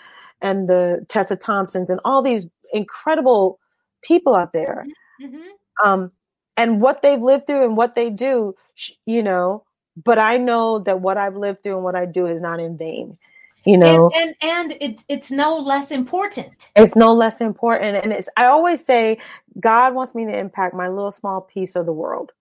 and 0.41 0.67
the 0.67 1.05
tessa 1.08 1.36
thompsons 1.36 1.89
and 1.89 2.00
all 2.03 2.22
these 2.22 2.48
incredible 2.74 3.60
people 4.01 4.36
out 4.36 4.53
there. 4.53 4.86
Mm-hmm. 5.22 5.36
mm-hmm. 5.36 5.88
um 5.88 6.12
and 6.58 6.81
what 6.81 7.01
they've 7.01 7.22
lived 7.22 7.48
through 7.48 7.63
and 7.63 7.77
what 7.77 7.96
they 7.96 8.10
do 8.10 8.55
you 9.05 9.24
know 9.24 9.63
but 10.03 10.20
i 10.20 10.38
know 10.38 10.79
that 10.79 11.01
what 11.01 11.17
i've 11.17 11.36
lived 11.36 11.63
through 11.63 11.75
and 11.75 11.84
what 11.84 11.96
i 11.96 12.05
do 12.05 12.25
is 12.25 12.41
not 12.41 12.60
in 12.60 12.77
vain 12.77 13.17
you 13.65 13.77
know? 13.77 14.10
and 14.13 14.36
and, 14.41 14.72
and 14.72 14.77
it, 14.81 15.03
it's 15.08 15.29
no 15.29 15.55
less 15.55 15.91
important. 15.91 16.70
It's 16.75 16.96
no 16.96 17.13
less 17.13 17.41
important. 17.41 18.03
And 18.03 18.12
it's 18.12 18.29
i 18.38 18.46
always 18.46 18.84
say 18.84 19.20
god 19.60 19.93
wants 19.93 20.15
me 20.15 20.25
to 20.25 20.38
impact 20.38 20.74
my 20.74 20.88
little 20.88 21.12
small 21.12 21.41
piece 21.41 21.75
of 21.75 21.86
the 21.86 21.93
world. 21.93 22.34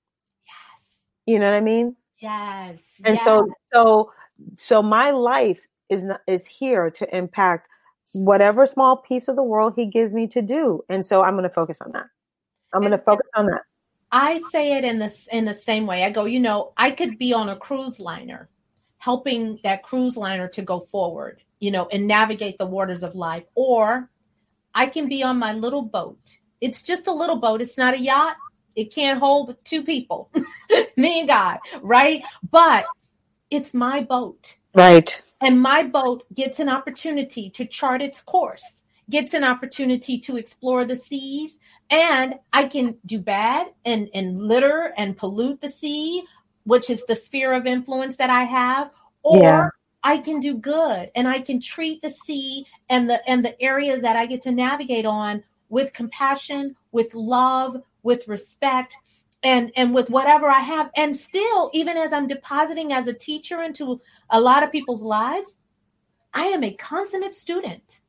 Yes. 0.46 0.86
You 1.26 1.38
know 1.38 1.50
what 1.50 1.56
i 1.56 1.60
mean 1.60 1.96
yes 2.20 2.82
and 3.04 3.16
yes. 3.16 3.24
so 3.24 3.46
so 3.72 4.12
so 4.56 4.82
my 4.82 5.10
life 5.10 5.60
is 5.88 6.04
not, 6.04 6.20
is 6.26 6.46
here 6.46 6.90
to 6.90 7.16
impact 7.16 7.68
whatever 8.12 8.66
small 8.66 8.96
piece 8.96 9.28
of 9.28 9.36
the 9.36 9.42
world 9.42 9.72
he 9.76 9.86
gives 9.86 10.12
me 10.12 10.26
to 10.26 10.42
do 10.42 10.82
and 10.88 11.04
so 11.04 11.22
i'm 11.22 11.34
going 11.34 11.42
to 11.42 11.48
focus 11.48 11.80
on 11.80 11.92
that 11.92 12.06
i'm 12.72 12.80
going 12.80 12.90
to 12.90 12.98
focus 12.98 13.26
on 13.34 13.46
that 13.46 13.62
i 14.12 14.40
say 14.50 14.72
it 14.72 14.84
in 14.84 14.98
this 14.98 15.28
in 15.32 15.44
the 15.44 15.54
same 15.54 15.86
way 15.86 16.04
i 16.04 16.10
go 16.10 16.24
you 16.24 16.40
know 16.40 16.72
i 16.76 16.90
could 16.90 17.18
be 17.18 17.32
on 17.32 17.48
a 17.48 17.56
cruise 17.56 18.00
liner 18.00 18.48
helping 19.00 19.58
that 19.64 19.82
cruise 19.82 20.16
liner 20.16 20.46
to 20.46 20.62
go 20.62 20.80
forward, 20.80 21.42
you 21.58 21.70
know, 21.70 21.88
and 21.90 22.06
navigate 22.06 22.58
the 22.58 22.66
waters 22.66 23.02
of 23.02 23.14
life. 23.14 23.44
Or 23.54 24.10
I 24.74 24.86
can 24.86 25.08
be 25.08 25.22
on 25.22 25.38
my 25.38 25.54
little 25.54 25.82
boat. 25.82 26.20
It's 26.60 26.82
just 26.82 27.06
a 27.06 27.12
little 27.12 27.36
boat, 27.36 27.62
it's 27.62 27.78
not 27.78 27.94
a 27.94 27.98
yacht. 27.98 28.36
It 28.76 28.94
can't 28.94 29.18
hold 29.18 29.56
two 29.64 29.82
people, 29.82 30.30
me 30.96 31.20
and 31.20 31.28
God, 31.28 31.58
right? 31.82 32.22
But 32.50 32.86
it's 33.50 33.74
my 33.74 34.02
boat. 34.02 34.56
Right. 34.74 35.20
And 35.40 35.60
my 35.60 35.82
boat 35.82 36.24
gets 36.34 36.60
an 36.60 36.68
opportunity 36.68 37.50
to 37.50 37.64
chart 37.64 38.02
its 38.02 38.20
course, 38.20 38.82
gets 39.08 39.34
an 39.34 39.42
opportunity 39.44 40.20
to 40.20 40.36
explore 40.36 40.84
the 40.84 40.96
seas, 40.96 41.58
and 41.90 42.34
I 42.52 42.66
can 42.66 42.96
do 43.06 43.18
bad 43.18 43.68
and, 43.84 44.08
and 44.14 44.40
litter 44.40 44.92
and 44.96 45.16
pollute 45.16 45.60
the 45.60 45.70
sea 45.70 46.24
which 46.64 46.90
is 46.90 47.04
the 47.06 47.16
sphere 47.16 47.52
of 47.52 47.66
influence 47.66 48.16
that 48.16 48.30
I 48.30 48.44
have, 48.44 48.90
or 49.22 49.42
yeah. 49.42 49.68
I 50.02 50.18
can 50.18 50.40
do 50.40 50.54
good 50.56 51.10
and 51.14 51.28
I 51.28 51.40
can 51.40 51.60
treat 51.60 52.02
the 52.02 52.10
sea 52.10 52.66
and 52.88 53.08
the 53.08 53.28
and 53.28 53.44
the 53.44 53.60
areas 53.60 54.02
that 54.02 54.16
I 54.16 54.26
get 54.26 54.42
to 54.42 54.52
navigate 54.52 55.06
on 55.06 55.42
with 55.68 55.92
compassion, 55.92 56.76
with 56.92 57.14
love, 57.14 57.76
with 58.02 58.28
respect, 58.28 58.96
and 59.42 59.72
and 59.76 59.94
with 59.94 60.10
whatever 60.10 60.48
I 60.48 60.60
have. 60.60 60.90
And 60.96 61.16
still, 61.16 61.70
even 61.72 61.96
as 61.96 62.12
I'm 62.12 62.26
depositing 62.26 62.92
as 62.92 63.08
a 63.08 63.14
teacher 63.14 63.62
into 63.62 64.00
a 64.30 64.40
lot 64.40 64.62
of 64.62 64.72
people's 64.72 65.02
lives, 65.02 65.56
I 66.34 66.46
am 66.46 66.64
a 66.64 66.72
consummate 66.74 67.34
student. 67.34 68.00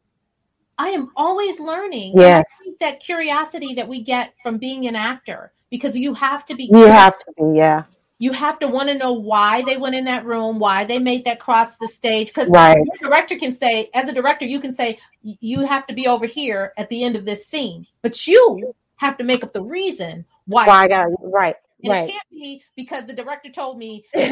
I 0.77 0.89
am 0.89 1.11
always 1.15 1.59
learning. 1.59 2.13
Yes. 2.15 2.45
that 2.79 2.99
curiosity 2.99 3.75
that 3.75 3.87
we 3.87 4.03
get 4.03 4.33
from 4.41 4.57
being 4.57 4.87
an 4.87 4.95
actor 4.95 5.51
because 5.69 5.95
you 5.95 6.13
have 6.13 6.45
to 6.45 6.55
be. 6.55 6.69
You 6.71 6.85
have 6.85 7.17
to 7.19 7.33
be, 7.37 7.57
yeah 7.57 7.83
you 8.21 8.31
have 8.31 8.59
to 8.59 8.67
want 8.67 8.87
to 8.87 8.95
know 8.95 9.13
why 9.13 9.63
they 9.63 9.77
went 9.77 9.95
in 9.95 10.05
that 10.05 10.25
room, 10.25 10.59
why 10.59 10.85
they 10.85 10.99
made 10.99 11.25
that 11.25 11.39
cross 11.39 11.77
the 11.77 11.87
stage. 11.87 12.27
Because 12.27 12.49
right. 12.49 12.77
the 12.77 13.07
director 13.07 13.35
can 13.35 13.51
say, 13.51 13.89
as 13.95 14.07
a 14.07 14.13
director, 14.13 14.45
you 14.45 14.59
can 14.59 14.73
say, 14.73 14.99
you 15.23 15.65
have 15.65 15.87
to 15.87 15.95
be 15.95 16.05
over 16.05 16.27
here 16.27 16.71
at 16.77 16.87
the 16.89 17.03
end 17.03 17.15
of 17.15 17.25
this 17.25 17.47
scene, 17.47 17.87
but 18.03 18.27
you 18.27 18.75
have 19.01 19.17
to 19.17 19.23
make 19.23 19.43
up 19.43 19.51
the 19.51 19.63
reason 19.63 20.23
why. 20.45 20.67
Why 20.67 20.83
I 20.83 20.87
got 20.87 21.07
right. 21.21 21.55
And 21.83 21.91
right. 21.91 22.03
it 22.03 22.11
can't 22.11 22.29
be 22.29 22.63
because 22.75 23.07
the 23.07 23.13
director 23.13 23.49
told 23.49 23.79
me 23.79 24.05
I 24.15 24.29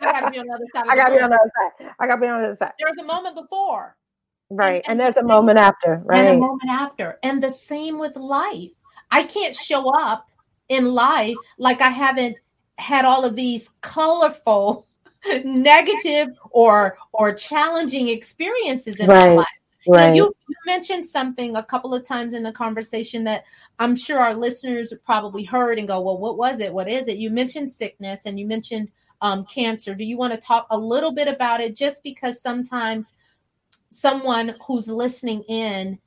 got 0.00 0.20
to 0.20 0.30
be 0.30 0.38
on 0.38 0.46
the 0.46 0.54
other 0.54 0.64
side. 0.72 0.86
I 0.88 0.94
got 0.94 1.08
to 1.08 1.16
be 1.16 1.20
on 1.20 1.30
the 1.30 1.36
other 1.36 1.52
side. 1.58 1.94
I 1.98 2.06
got 2.06 2.14
to 2.14 2.20
be 2.20 2.26
on 2.28 2.40
the 2.40 2.48
other 2.48 2.56
side. 2.56 2.72
There's 2.78 2.98
a 3.00 3.04
moment 3.04 3.34
before, 3.34 3.96
right, 4.48 4.74
and, 4.74 4.76
and, 4.76 4.90
and 4.92 5.00
there's 5.00 5.16
a 5.16 5.26
moment 5.26 5.58
after, 5.58 6.00
right, 6.04 6.20
and 6.20 6.36
a 6.36 6.40
moment 6.40 6.70
after, 6.70 7.18
and 7.24 7.42
the 7.42 7.50
same 7.50 7.98
with 7.98 8.14
life. 8.14 8.70
I 9.10 9.24
can't 9.24 9.56
show 9.56 9.88
up 9.88 10.28
in 10.68 10.84
life 10.84 11.34
like 11.58 11.80
I 11.80 11.90
haven't 11.90 12.38
had 12.76 13.04
all 13.04 13.24
of 13.24 13.34
these 13.34 13.68
colorful 13.80 14.86
negative 15.44 16.28
or 16.52 16.96
or 17.12 17.32
challenging 17.32 18.06
experiences 18.06 19.00
in 19.00 19.08
right, 19.08 19.30
my 19.30 19.32
life. 19.32 19.46
Right. 19.88 20.14
You, 20.14 20.34
you, 20.48 20.54
mentioned 20.66 21.06
something 21.06 21.56
a 21.56 21.62
couple 21.62 21.94
of 21.94 22.04
times 22.04 22.34
in 22.34 22.42
the 22.42 22.52
conversation 22.52 23.24
that 23.24 23.44
I'm 23.78 23.96
sure 23.96 24.18
our 24.18 24.34
listeners 24.34 24.92
probably 25.06 25.44
heard 25.44 25.78
and 25.78 25.88
go, 25.88 26.00
well, 26.02 26.18
what 26.18 26.36
was 26.36 26.60
it? 26.60 26.74
What 26.74 26.88
is 26.88 27.08
it? 27.08 27.16
You 27.16 27.30
mentioned 27.30 27.70
sickness 27.70 28.26
and 28.26 28.38
you 28.38 28.46
mentioned 28.46 28.90
um, 29.22 29.46
cancer. 29.46 29.94
Do 29.94 30.04
you 30.04 30.18
want 30.18 30.34
to 30.34 30.40
talk 30.40 30.66
a 30.70 30.78
little 30.78 31.12
bit 31.12 31.26
about 31.26 31.60
it? 31.60 31.74
Just 31.74 32.02
because 32.02 32.42
sometimes 32.42 33.14
someone 33.90 34.56
who's 34.66 34.88
listening 34.88 35.42
in 35.44 35.98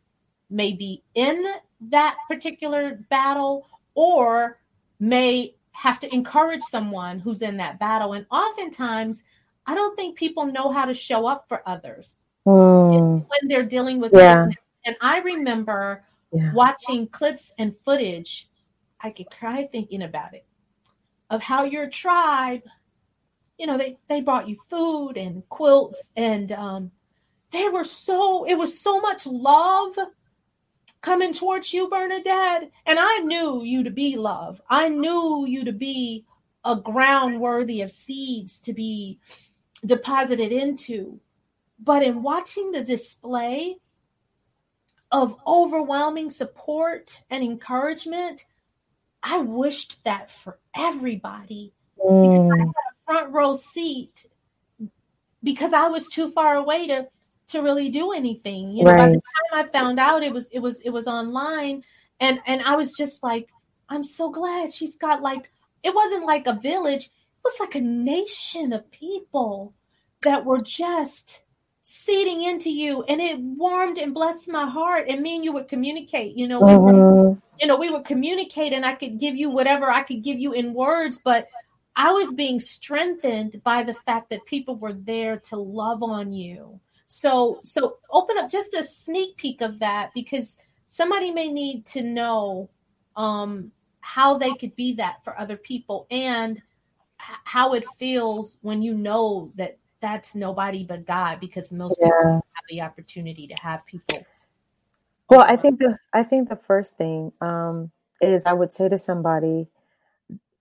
may 0.52 0.74
be 0.74 1.02
in 1.16 1.44
that 1.90 2.18
particular 2.28 3.00
battle 3.10 3.66
or 3.96 4.60
may 5.00 5.56
have 5.72 6.00
to 6.02 6.14
encourage 6.14 6.62
someone 6.64 7.20
who's 7.20 7.42
in 7.42 7.58
that 7.58 7.80
battle. 7.80 8.14
And 8.14 8.28
oftentimes, 8.30 9.24
I 9.66 9.74
don't 9.74 9.96
think 9.96 10.18
people 10.18 10.46
know 10.46 10.72
how 10.72 10.86
to 10.86 10.94
show 10.94 11.26
up 11.26 11.46
for 11.48 11.68
others 11.68 12.18
mm. 12.46 13.26
when 13.28 13.48
they're 13.48 13.64
dealing 13.64 14.00
with 14.00 14.14
yeah. 14.14 14.48
And 14.86 14.96
I 15.02 15.20
remember 15.20 16.04
yeah. 16.32 16.52
watching 16.54 17.08
clips 17.08 17.52
and 17.58 17.76
footage. 17.86 18.48
I 19.00 19.10
could 19.10 19.30
cry 19.32 19.68
thinking 19.72 20.04
about 20.04 20.34
it 20.34 20.46
of 21.30 21.42
how 21.42 21.64
your 21.64 21.90
tribe 21.90 22.62
you 23.62 23.68
know, 23.68 23.78
they 23.78 23.96
they 24.10 24.22
brought 24.22 24.50
you 24.50 24.56
food 24.56 25.18
and 25.18 25.48
quilts 25.50 26.10
and 26.16 26.52
um 26.52 26.92
they 27.52 27.70
were 27.70 27.84
so 27.84 28.44
it 28.46 28.56
was 28.56 28.82
so 28.82 29.00
much 29.00 29.28
love 29.28 29.96
coming 31.02 31.32
towards 31.32 31.72
you, 31.72 31.88
Bernadette. 31.88 32.72
And 32.88 32.98
I 33.00 33.20
knew 33.20 33.64
you 33.64 33.84
to 33.84 33.92
be 33.92 34.18
love. 34.18 34.60
I 34.68 34.90
knew 34.90 35.46
you 35.48 35.64
to 35.64 35.72
be 35.72 36.26
a 36.66 36.76
ground 36.76 37.40
worthy 37.40 37.82
of 37.82 37.92
seeds 37.92 38.60
to 38.62 38.74
be 38.74 39.20
deposited 39.86 40.52
into. 40.52 41.20
But 41.84 42.04
in 42.04 42.22
watching 42.22 42.72
the 42.72 42.84
display 42.84 43.78
of 45.12 45.36
overwhelming 45.46 46.30
support 46.30 47.20
and 47.30 47.44
encouragement, 47.44 48.46
I 49.24 49.40
wished 49.40 50.04
that 50.06 50.32
for 50.32 50.60
everybody 50.76 51.74
mm. 52.00 52.30
because 52.30 52.52
I 52.52 52.58
had 52.58 52.68
a 52.68 53.06
front 53.06 53.34
row 53.34 53.56
seat 53.56 54.26
because 55.44 55.74
I 55.74 55.88
was 55.88 56.08
too 56.08 56.30
far 56.30 56.56
away 56.56 56.88
to 56.88 57.08
to 57.50 57.62
really 57.62 57.90
do 57.90 58.12
anything. 58.12 58.72
You 58.72 58.86
know, 58.86 58.92
right. 58.92 58.98
by 58.98 59.10
the 59.10 59.14
time 59.16 59.66
I 59.66 59.70
found 59.70 60.00
out 60.00 60.24
it 60.24 60.34
was 60.34 60.50
it 60.52 60.60
was 60.60 60.80
it 60.82 60.92
was 60.92 61.08
online 61.08 61.84
and 62.20 62.40
and 62.46 62.62
I 62.62 62.76
was 62.76 62.94
just 62.94 63.24
like, 63.24 63.50
I'm 63.90 64.04
so 64.04 64.30
glad 64.30 64.74
she's 64.74 64.96
got 64.96 65.22
like 65.22 65.52
it 65.84 65.94
wasn't 65.94 66.26
like 66.26 66.48
a 66.48 66.60
village, 66.62 67.06
it 67.06 67.44
was 67.44 67.60
like 67.60 67.76
a 67.76 67.82
nation 67.82 68.72
of 68.72 68.90
people 68.92 69.74
that 70.22 70.46
were 70.46 70.60
just 70.60 71.42
seeding 71.84 72.44
into 72.44 72.70
you 72.70 73.04
and 73.04 73.20
it 73.20 73.40
warmed 73.40 73.98
and 73.98 74.14
blessed 74.14 74.48
my 74.48 74.70
heart 74.70 75.08
and 75.08 75.22
me 75.22 75.36
and 75.36 75.44
you 75.44 75.52
would 75.52 75.68
communicate 75.68 76.38
you 76.38 76.48
know 76.48 76.62
we 76.62 76.72
mm-hmm. 76.72 77.30
were, 77.30 77.38
you 77.60 77.66
know 77.66 77.76
we 77.76 77.90
would 77.90 78.06
communicate 78.06 78.72
and 78.72 78.86
i 78.86 78.94
could 78.94 79.20
give 79.20 79.36
you 79.36 79.50
whatever 79.50 79.90
i 79.90 80.04
could 80.04 80.24
give 80.24 80.38
you 80.38 80.54
in 80.54 80.76
words 80.76 81.22
but 81.26 81.48
i 81.96 82.12
was 82.12 82.34
being 82.34 82.60
strengthened 82.60 83.60
by 83.64 83.82
the 83.84 83.96
fact 84.06 84.30
that 84.30 84.46
people 84.46 84.76
were 84.76 84.94
there 84.94 85.38
to 85.40 85.58
love 85.58 86.04
on 86.04 86.32
you 86.32 86.80
so 87.08 87.60
so 87.64 87.98
open 88.12 88.38
up 88.38 88.50
just 88.50 88.76
a 88.76 88.86
sneak 88.86 89.36
peek 89.38 89.62
of 89.62 89.80
that 89.80 90.12
because 90.14 90.58
somebody 90.86 91.32
may 91.32 91.48
need 91.48 91.86
to 91.86 92.04
know 92.04 92.70
um, 93.16 93.72
how 94.02 94.38
they 94.38 94.54
could 94.54 94.76
be 94.76 94.94
that 94.94 95.24
for 95.24 95.38
other 95.40 95.58
people 95.58 96.06
and 96.12 96.62
how 97.18 97.74
it 97.74 97.86
feels 97.98 98.58
when 98.62 98.82
you 98.82 98.94
know 98.94 99.52
that 99.56 99.78
that's 100.02 100.36
nobody 100.36 100.84
but 100.84 101.06
God 101.06 101.40
because 101.40 101.72
most 101.72 101.98
yeah. 102.00 102.08
people 102.08 102.34
have 102.34 102.66
the 102.70 102.82
opportunity 102.82 103.48
to 103.48 103.56
have 103.56 103.86
people. 103.86 104.26
Well, 105.30 105.42
I 105.42 105.56
think 105.56 105.80
the 105.80 105.98
I 106.14 106.24
think 106.24 106.50
the 106.50 106.60
first 106.68 106.98
thing 106.98 107.32
um, 107.42 107.92
is 108.20 108.46
I 108.46 108.54
would 108.54 108.74
say 108.74 108.90
to 108.90 108.98
somebody, 108.98 109.68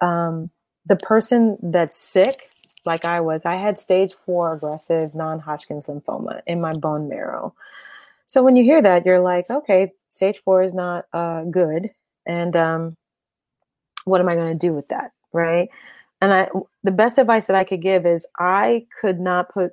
um, 0.00 0.50
the 0.86 0.96
person 0.96 1.58
that's 1.62 1.96
sick 1.96 2.50
like 2.84 3.04
I 3.04 3.20
was. 3.20 3.44
I 3.44 3.56
had 3.56 3.78
stage 3.78 4.12
four 4.24 4.54
aggressive 4.54 5.14
non 5.14 5.38
Hodgkin's 5.38 5.86
lymphoma 5.86 6.40
in 6.46 6.60
my 6.60 6.72
bone 6.72 7.08
marrow. 7.08 7.54
So 8.26 8.42
when 8.42 8.56
you 8.56 8.64
hear 8.64 8.80
that, 8.80 9.04
you're 9.04 9.20
like, 9.20 9.50
okay, 9.50 9.92
stage 10.12 10.40
four 10.44 10.62
is 10.62 10.74
not 10.74 11.06
uh, 11.12 11.44
good. 11.44 11.90
And 12.26 12.54
um, 12.56 12.96
what 14.04 14.20
am 14.20 14.28
I 14.28 14.34
going 14.34 14.56
to 14.56 14.66
do 14.66 14.72
with 14.72 14.88
that? 14.88 15.12
Right. 15.32 15.68
And 16.20 16.32
I, 16.32 16.48
the 16.82 16.90
best 16.90 17.18
advice 17.18 17.46
that 17.46 17.56
I 17.56 17.64
could 17.64 17.82
give 17.82 18.06
is 18.06 18.26
I 18.38 18.86
could 19.00 19.20
not 19.20 19.52
put, 19.52 19.72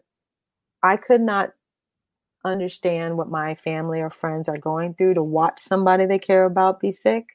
I 0.81 0.95
could 0.97 1.21
not 1.21 1.51
understand 2.45 3.17
what 3.17 3.29
my 3.29 3.55
family 3.55 3.99
or 3.99 4.09
friends 4.09 4.47
are 4.47 4.57
going 4.57 4.93
through 4.93 5.15
to 5.15 5.23
watch 5.23 5.59
somebody 5.61 6.05
they 6.05 6.19
care 6.19 6.45
about 6.45 6.79
be 6.79 6.91
sick. 6.91 7.25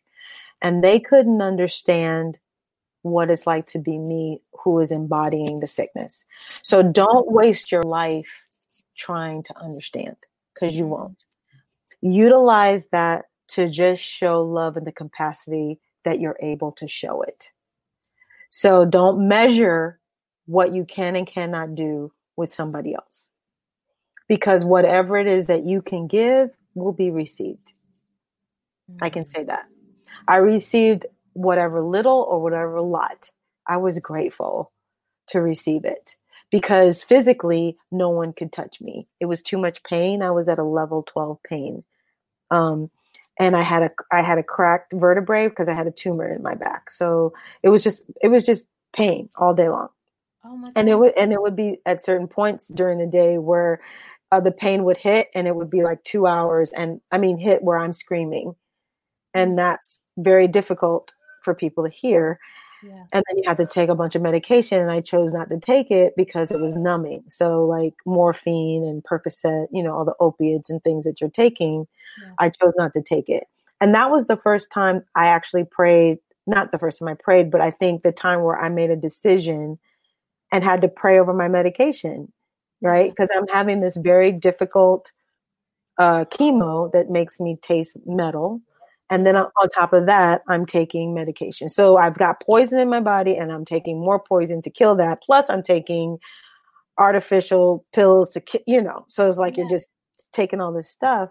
And 0.62 0.83
they 0.83 1.00
couldn't 1.00 1.42
understand 1.42 2.38
what 3.02 3.31
it's 3.31 3.47
like 3.47 3.66
to 3.66 3.78
be 3.78 3.99
me 3.99 4.40
who 4.62 4.78
is 4.78 4.92
embodying 4.92 5.61
the 5.61 5.66
sickness. 5.66 6.25
So 6.62 6.83
don't 6.83 7.31
waste 7.31 7.73
your 7.73 7.83
life 7.83 8.47
trying 8.97 9.42
to 9.45 9.59
understand 9.59 10.16
because 10.54 10.76
you 10.76 10.87
won't. 10.87 11.25
Utilize 12.00 12.85
that 12.92 13.25
to 13.49 13.69
just 13.69 14.02
show 14.02 14.42
love 14.42 14.76
in 14.76 14.85
the 14.85 14.92
capacity 14.92 15.81
that 16.04 16.21
you're 16.21 16.38
able 16.40 16.73
to 16.73 16.88
show 16.88 17.23
it. 17.23 17.50
So 18.54 18.85
don't 18.85 19.28
measure 19.28 19.99
what 20.44 20.75
you 20.75 20.85
can 20.85 21.16
and 21.16 21.26
cannot 21.26 21.75
do 21.75 22.12
with 22.37 22.52
somebody 22.52 22.94
else 22.94 23.31
because 24.29 24.62
whatever 24.62 25.16
it 25.16 25.26
is 25.26 25.46
that 25.46 25.64
you 25.64 25.81
can 25.81 26.07
give 26.07 26.50
will 26.74 26.92
be 26.92 27.11
received. 27.11 27.72
Mm-hmm. 28.90 29.05
I 29.05 29.09
can 29.09 29.24
mm. 29.24 29.35
say 29.35 29.44
that. 29.44 29.64
I 30.29 30.37
received 30.37 31.07
whatever 31.33 31.81
little 31.81 32.26
or 32.29 32.42
whatever 32.42 32.83
lot, 32.83 33.31
I 33.66 33.79
was 33.79 33.98
grateful 34.00 34.70
to 35.29 35.40
receive 35.40 35.87
it 35.87 36.16
because 36.50 37.03
physically 37.03 37.79
no 37.90 38.11
one 38.11 38.35
could 38.35 38.53
touch 38.53 38.83
me. 38.83 39.09
It 39.18 39.26
was 39.26 39.40
too 39.40 39.57
much 39.57 39.83
pain. 39.83 40.20
I 40.20 40.31
was 40.31 40.50
at 40.50 40.59
a 40.59 40.64
level 40.64 41.05
12 41.11 41.38
pain. 41.42 41.85
Um, 42.50 42.90
and 43.42 43.57
I 43.57 43.62
had 43.62 43.83
a 43.83 43.90
I 44.12 44.22
had 44.22 44.38
a 44.38 44.42
cracked 44.42 44.92
vertebrae 44.92 45.48
because 45.48 45.68
I 45.68 45.74
had 45.74 45.88
a 45.88 45.90
tumor 45.90 46.33
in 46.33 46.42
my 46.42 46.55
back. 46.55 46.92
So 46.92 47.35
it 47.62 47.70
was 47.70 47.83
just 47.83 48.02
it 48.22 48.28
was 48.28 48.44
just 48.44 48.66
pain 48.94 49.28
all 49.37 49.52
day 49.52 49.68
long. 49.68 49.88
Oh 50.44 50.57
my 50.57 50.70
and 50.76 50.88
it 50.88 50.96
would 50.96 51.16
and 51.16 51.33
it 51.33 51.42
would 51.42 51.57
be 51.57 51.81
at 51.85 52.05
certain 52.05 52.28
points 52.28 52.68
during 52.68 52.98
the 52.98 53.07
day 53.07 53.38
where 53.38 53.81
uh, 54.31 54.40
the 54.40 54.52
pain 54.52 54.85
would 54.85 54.96
hit 54.96 55.28
and 55.35 55.48
it 55.48 55.57
would 55.57 55.70
be 55.70 55.83
like 55.83 56.02
two 56.05 56.26
hours 56.26 56.70
and 56.72 57.00
I 57.11 57.18
mean 57.18 57.37
hit 57.37 57.64
where 57.64 57.78
I'm 57.78 57.92
screaming, 57.92 58.55
and 59.35 59.59
that's 59.59 59.98
very 60.16 60.46
difficult 60.46 61.12
for 61.42 61.52
people 61.55 61.83
to 61.85 61.90
hear. 61.90 62.38
Yeah. 62.83 63.05
And 63.12 63.23
then 63.29 63.38
you 63.38 63.42
have 63.47 63.57
to 63.59 63.66
take 63.66 63.88
a 63.88 63.95
bunch 63.95 64.14
of 64.14 64.23
medication, 64.23 64.81
and 64.81 64.90
I 64.90 65.01
chose 65.01 65.33
not 65.33 65.49
to 65.51 65.61
take 65.61 65.90
it 65.90 66.14
because 66.16 66.51
it 66.51 66.61
was 66.61 66.75
numbing. 66.77 67.25
So, 67.29 67.62
like 67.62 67.95
morphine 68.05 68.85
and 68.85 69.03
Percocet, 69.05 69.68
you 69.73 69.83
know, 69.83 69.95
all 69.95 70.05
the 70.05 70.14
opiates 70.21 70.68
and 70.68 70.83
things 70.83 71.05
that 71.05 71.21
you're 71.21 71.31
taking, 71.31 71.87
yeah. 72.21 72.33
I 72.38 72.49
chose 72.51 72.75
not 72.77 72.92
to 72.95 73.03
take 73.03 73.29
it. 73.29 73.45
And 73.81 73.95
that 73.95 74.11
was 74.11 74.27
the 74.27 74.37
first 74.37 74.71
time 74.73 75.03
I 75.14 75.27
actually 75.27 75.64
prayed. 75.64 76.18
Not 76.47 76.73
the 76.73 76.79
first 76.79 76.99
time 76.99 77.09
I 77.09 77.14
prayed, 77.14 77.51
but 77.51 77.61
I 77.61 77.71
think 77.71 78.03
the 78.03 78.12
time 78.12 78.42
where 78.42 78.61
I 78.61 78.68
made 78.68 78.90
a 78.90 78.97
decision 78.97 79.79
and 80.51 80.64
had 80.64 80.83
to 80.83 80.88
pray 80.88 81.18
over 81.21 81.33
my 81.33 81.49
medication, 81.49 82.33
right? 82.81 83.11
Because 83.11 83.29
I'm 83.35 83.47
having 83.49 83.81
this 83.81 83.97
very 83.97 84.33
difficult 84.33 85.12
uh, 85.99 86.25
chemo 86.27 86.90
that 86.92 87.11
makes 87.11 87.38
me 87.38 87.59
taste 87.62 87.97
metal 88.07 88.61
and 89.10 89.26
then 89.26 89.36
on 89.36 89.68
top 89.74 89.92
of 89.92 90.06
that, 90.06 90.42
I'm 90.48 90.64
taking 90.64 91.14
medication. 91.14 91.68
So 91.68 91.98
I've 91.98 92.16
got 92.16 92.40
poison 92.40 92.78
in 92.78 92.88
my 92.88 93.00
body 93.00 93.36
and 93.36 93.52
I'm 93.52 93.64
taking 93.64 94.00
more 94.00 94.18
poison 94.18 94.62
to 94.62 94.70
kill 94.70 94.96
that. 94.96 95.22
Plus, 95.22 95.44
I'm 95.48 95.62
taking 95.62 96.18
artificial 96.98 97.84
pills 97.92 98.30
to, 98.30 98.42
you 98.66 98.80
know, 98.80 99.04
so 99.08 99.28
it's 99.28 99.38
like 99.38 99.56
yeah. 99.56 99.64
you're 99.64 99.78
just 99.78 99.88
taking 100.32 100.60
all 100.60 100.72
this 100.72 100.88
stuff. 100.88 101.30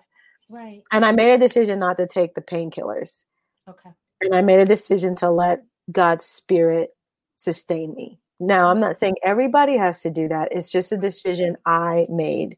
Right. 0.49 0.84
And 0.91 1.05
I 1.05 1.12
made 1.12 1.31
a 1.31 1.38
decision 1.38 1.79
not 1.79 1.97
to 1.97 2.07
take 2.07 2.36
the 2.36 2.41
painkillers. 2.41 3.23
Okay. 3.67 3.89
And 4.21 4.36
I 4.36 4.41
made 4.41 4.60
a 4.60 4.65
decision 4.65 5.15
to 5.17 5.31
let 5.31 5.63
God's 5.91 6.25
spirit 6.25 6.91
sustain 7.38 7.95
me. 7.95 8.19
Now, 8.39 8.69
I'm 8.69 8.79
not 8.79 8.97
saying 8.97 9.15
everybody 9.23 9.77
has 9.77 9.99
to 10.01 10.10
do 10.10 10.27
that. 10.27 10.49
It's 10.51 10.71
just 10.71 10.91
a 10.91 10.97
decision 10.97 11.57
I 11.65 12.05
made. 12.10 12.57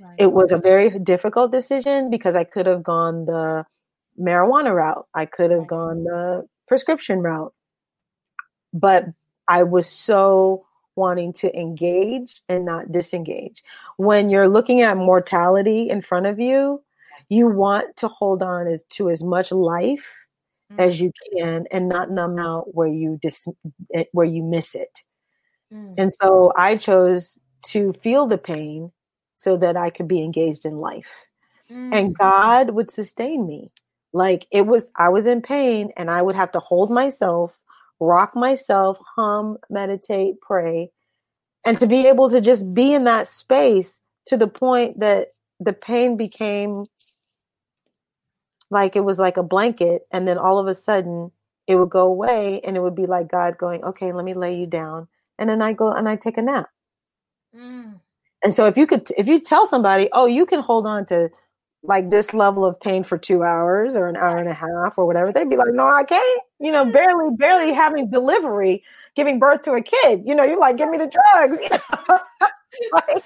Right. 0.00 0.16
It 0.18 0.32
was 0.32 0.52
a 0.52 0.58
very 0.58 0.98
difficult 0.98 1.52
decision 1.52 2.10
because 2.10 2.36
I 2.36 2.44
could 2.44 2.66
have 2.66 2.82
gone 2.82 3.26
the 3.26 3.64
marijuana 4.20 4.74
route. 4.74 5.06
I 5.14 5.26
could 5.26 5.50
have 5.50 5.66
gone 5.66 6.04
the 6.04 6.46
prescription 6.66 7.20
route. 7.20 7.52
But 8.72 9.06
I 9.48 9.62
was 9.62 9.88
so 9.88 10.66
wanting 10.96 11.32
to 11.32 11.56
engage 11.58 12.42
and 12.48 12.64
not 12.64 12.92
disengage. 12.92 13.62
When 13.96 14.28
you're 14.28 14.48
looking 14.48 14.82
at 14.82 14.96
mortality 14.96 15.88
in 15.88 16.02
front 16.02 16.26
of 16.26 16.38
you, 16.38 16.82
you 17.28 17.46
want 17.48 17.96
to 17.98 18.08
hold 18.08 18.42
on 18.42 18.66
as 18.66 18.84
to 18.90 19.08
as 19.10 19.22
much 19.22 19.52
life 19.52 20.06
mm. 20.72 20.78
as 20.78 21.00
you 21.00 21.12
can 21.36 21.66
and 21.70 21.88
not 21.88 22.10
numb 22.10 22.38
out 22.38 22.74
where 22.74 22.88
you 22.88 23.18
dis 23.22 23.46
eh, 23.94 24.04
where 24.12 24.26
you 24.26 24.42
miss 24.42 24.74
it. 24.74 25.02
Mm. 25.72 25.94
And 25.98 26.12
so 26.12 26.52
I 26.56 26.76
chose 26.76 27.38
to 27.66 27.92
feel 28.02 28.26
the 28.26 28.38
pain 28.38 28.92
so 29.34 29.56
that 29.56 29.76
I 29.76 29.90
could 29.90 30.08
be 30.08 30.22
engaged 30.22 30.64
in 30.64 30.78
life. 30.78 31.10
Mm. 31.70 31.96
And 31.96 32.18
God 32.18 32.70
would 32.70 32.90
sustain 32.90 33.46
me. 33.46 33.70
Like 34.12 34.46
it 34.50 34.66
was, 34.66 34.90
I 34.96 35.08
was 35.08 35.26
in 35.26 35.42
pain 35.42 35.90
and 35.96 36.10
I 36.10 36.22
would 36.22 36.34
have 36.34 36.52
to 36.52 36.60
hold 36.60 36.90
myself, 36.90 37.52
rock 38.00 38.34
myself, 38.34 38.98
hum, 39.16 39.58
meditate, 39.70 40.40
pray. 40.40 40.90
And 41.64 41.78
to 41.80 41.86
be 41.86 42.06
able 42.06 42.30
to 42.30 42.40
just 42.40 42.72
be 42.72 42.94
in 42.94 43.04
that 43.04 43.28
space 43.28 44.00
to 44.26 44.36
the 44.36 44.46
point 44.46 45.00
that 45.00 45.28
the 45.60 45.72
pain 45.72 46.16
became 46.16 46.86
like 48.70 48.96
it 48.96 49.00
was 49.00 49.18
like 49.18 49.36
a 49.36 49.42
blanket. 49.42 50.06
And 50.12 50.26
then 50.26 50.38
all 50.38 50.58
of 50.58 50.66
a 50.66 50.74
sudden 50.74 51.30
it 51.66 51.76
would 51.76 51.90
go 51.90 52.06
away 52.06 52.60
and 52.64 52.76
it 52.76 52.80
would 52.80 52.94
be 52.94 53.06
like 53.06 53.30
God 53.30 53.58
going, 53.58 53.84
okay, 53.84 54.12
let 54.12 54.24
me 54.24 54.34
lay 54.34 54.56
you 54.56 54.66
down. 54.66 55.08
And 55.38 55.50
then 55.50 55.62
I 55.62 55.72
go 55.72 55.92
and 55.92 56.08
I 56.08 56.16
take 56.16 56.38
a 56.38 56.42
nap. 56.42 56.68
Mm. 57.54 58.00
And 58.42 58.54
so 58.54 58.66
if 58.66 58.76
you 58.76 58.86
could, 58.86 59.08
if 59.16 59.26
you 59.26 59.40
tell 59.40 59.66
somebody, 59.66 60.08
oh, 60.12 60.26
you 60.26 60.46
can 60.46 60.60
hold 60.60 60.86
on 60.86 61.06
to 61.06 61.30
like 61.82 62.10
this 62.10 62.34
level 62.34 62.64
of 62.64 62.78
pain 62.80 63.04
for 63.04 63.16
two 63.16 63.42
hours 63.42 63.96
or 63.96 64.08
an 64.08 64.16
hour 64.16 64.36
and 64.36 64.48
a 64.48 64.54
half 64.54 64.98
or 64.98 65.06
whatever, 65.06 65.32
they'd 65.32 65.48
be 65.48 65.56
like, 65.56 65.72
no, 65.72 65.86
I 65.86 66.04
can't. 66.04 66.42
You 66.60 66.72
know, 66.72 66.82
mm-hmm. 66.82 66.92
barely, 66.92 67.36
barely 67.36 67.72
having 67.72 68.10
delivery 68.10 68.82
giving 69.18 69.40
birth 69.40 69.62
to 69.62 69.72
a 69.72 69.82
kid. 69.82 70.22
You 70.24 70.34
know, 70.34 70.44
you're 70.44 70.58
like, 70.58 70.76
give 70.76 70.88
me 70.88 70.98
the 70.98 71.10
drugs. 71.10 71.60
You 72.80 72.90
know, 72.90 73.00
like, 73.08 73.24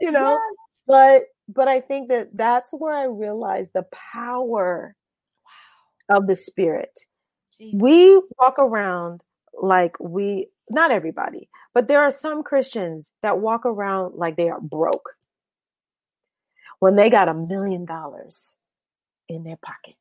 you 0.00 0.10
know. 0.10 0.30
Yes. 0.30 0.40
But 0.86 1.22
but 1.48 1.68
I 1.68 1.80
think 1.80 2.08
that 2.08 2.28
that's 2.34 2.72
where 2.72 2.94
I 2.94 3.04
realized 3.04 3.70
the 3.72 3.86
power 4.12 4.94
wow. 6.10 6.16
of 6.18 6.26
the 6.26 6.36
spirit. 6.36 6.90
Jesus. 7.58 7.80
We 7.80 8.20
walk 8.38 8.58
around 8.58 9.22
like 9.54 9.98
we 10.00 10.48
not 10.68 10.90
everybody, 10.90 11.48
but 11.72 11.88
there 11.88 12.02
are 12.02 12.10
some 12.10 12.42
Christians 12.42 13.12
that 13.22 13.38
walk 13.38 13.64
around 13.64 14.16
like 14.16 14.36
they 14.36 14.50
are 14.50 14.60
broke 14.60 15.10
when 16.84 16.96
they 16.96 17.08
got 17.08 17.30
a 17.30 17.32
million 17.34 17.86
dollars 17.86 18.54
in 19.26 19.42
their 19.42 19.56
pocket. 19.56 19.94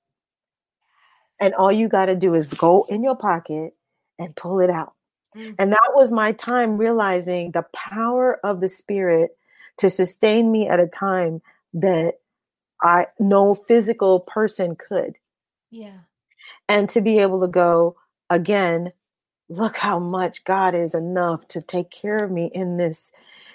And 1.39 1.53
all 1.53 1.71
you 1.71 1.87
got 1.87 2.07
to 2.07 2.15
do 2.17 2.33
is 2.33 2.47
go 2.47 2.85
in 2.89 3.01
your 3.01 3.15
pocket 3.15 3.73
and 4.19 4.35
pull 4.35 4.59
it 4.59 4.69
out. 4.69 4.91
Mm-hmm. 5.33 5.53
And 5.59 5.71
that 5.71 5.93
was 5.93 6.11
my 6.11 6.33
time 6.33 6.75
realizing 6.77 7.51
the 7.51 7.63
power 7.73 8.37
of 8.43 8.59
the 8.59 8.67
Spirit 8.67 9.37
to 9.77 9.89
sustain 9.89 10.51
me 10.51 10.67
at 10.67 10.81
a 10.81 10.87
time 10.87 11.41
that 11.75 12.15
I 12.81 13.07
no 13.17 13.55
physical 13.55 14.19
person 14.19 14.75
could. 14.75 15.13
Yeah. 15.71 15.99
And 16.67 16.89
to 16.89 16.99
be 16.99 17.19
able 17.19 17.39
to 17.39 17.47
go 17.47 17.95
again, 18.29 18.91
look 19.47 19.77
how 19.77 19.99
much 19.99 20.43
God 20.43 20.75
is 20.75 20.93
enough 20.93 21.47
to 21.47 21.61
take 21.61 21.91
care 21.91 22.17
of 22.17 22.29
me 22.29 22.51
in 22.53 22.75
this 22.75 23.13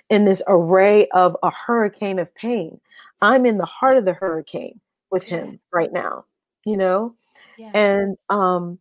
in 0.09 0.25
this 0.25 0.43
array 0.49 1.07
of 1.09 1.37
a 1.43 1.51
hurricane 1.51 2.19
of 2.19 2.35
pain. 2.35 2.81
I'm 3.21 3.47
in 3.47 3.59
the 3.59 3.67
heart 3.67 3.97
of 3.97 4.05
the 4.05 4.13
hurricane 4.13 4.81
with 5.11 5.23
him 5.23 5.61
right 5.73 5.93
now, 5.93 6.25
you 6.65 6.77
know? 6.77 7.15
Yeah. 7.59 7.71
And 7.75 8.17
um 8.29 8.79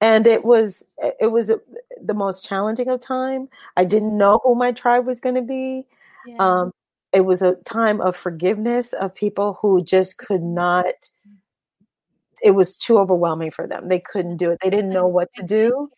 and 0.00 0.26
it 0.26 0.44
was 0.44 0.84
it 1.20 1.30
was 1.30 1.50
the 2.02 2.14
most 2.14 2.44
challenging 2.44 2.88
of 2.88 3.00
time. 3.00 3.48
I 3.76 3.84
didn't 3.84 4.16
know 4.16 4.40
who 4.44 4.54
my 4.54 4.72
tribe 4.72 5.06
was 5.06 5.20
going 5.20 5.36
to 5.36 5.42
be. 5.42 5.86
Yeah. 6.26 6.36
Um 6.38 6.72
it 7.12 7.24
was 7.24 7.42
a 7.42 7.54
time 7.64 8.00
of 8.00 8.16
forgiveness 8.16 8.92
of 8.92 9.14
people 9.14 9.58
who 9.62 9.82
just 9.84 10.18
could 10.18 10.42
not 10.42 10.94
it 12.42 12.50
was 12.50 12.76
too 12.76 12.98
overwhelming 12.98 13.50
for 13.50 13.66
them. 13.66 13.88
They 13.88 14.00
couldn't 14.00 14.36
do 14.36 14.50
it. 14.50 14.58
They 14.62 14.68
didn't 14.68 14.90
know 14.90 15.06
what 15.06 15.28
to 15.36 15.42
do. 15.42 15.88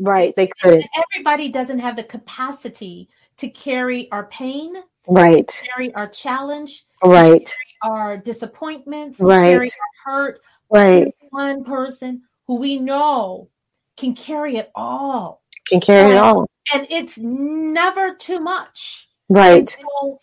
Right. 0.00 0.34
They 0.34 0.48
couldn't. 0.60 0.84
Everybody 1.14 1.50
doesn't 1.50 1.78
have 1.78 1.94
the 1.94 2.02
capacity 2.02 3.08
to 3.36 3.48
carry 3.48 4.10
our 4.10 4.26
pain, 4.26 4.74
right? 5.08 5.62
carry 5.74 5.94
our 5.94 6.08
challenge, 6.08 6.84
right? 7.04 7.52
our 7.82 8.16
disappointments, 8.16 9.18
right? 9.20 9.52
carry 9.52 9.68
our 9.68 10.12
hurt. 10.12 10.40
Right. 10.70 11.14
One 11.30 11.64
person 11.64 12.22
who 12.46 12.58
we 12.58 12.78
know 12.78 13.48
can 13.96 14.14
carry 14.14 14.56
it 14.56 14.70
all. 14.74 15.42
Can 15.68 15.80
carry 15.80 16.10
and, 16.10 16.14
it 16.14 16.18
all. 16.18 16.50
And 16.72 16.86
it's 16.90 17.18
never 17.18 18.14
too 18.14 18.40
much. 18.40 19.08
Right. 19.28 19.68
So 19.68 20.18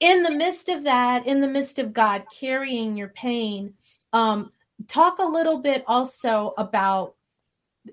in 0.00 0.22
the 0.22 0.30
midst 0.30 0.68
of 0.68 0.84
that, 0.84 1.26
in 1.26 1.40
the 1.40 1.48
midst 1.48 1.78
of 1.78 1.92
God 1.92 2.24
carrying 2.38 2.96
your 2.96 3.08
pain, 3.08 3.74
um, 4.12 4.52
talk 4.88 5.18
a 5.18 5.24
little 5.24 5.60
bit 5.60 5.84
also 5.86 6.54
about 6.58 7.14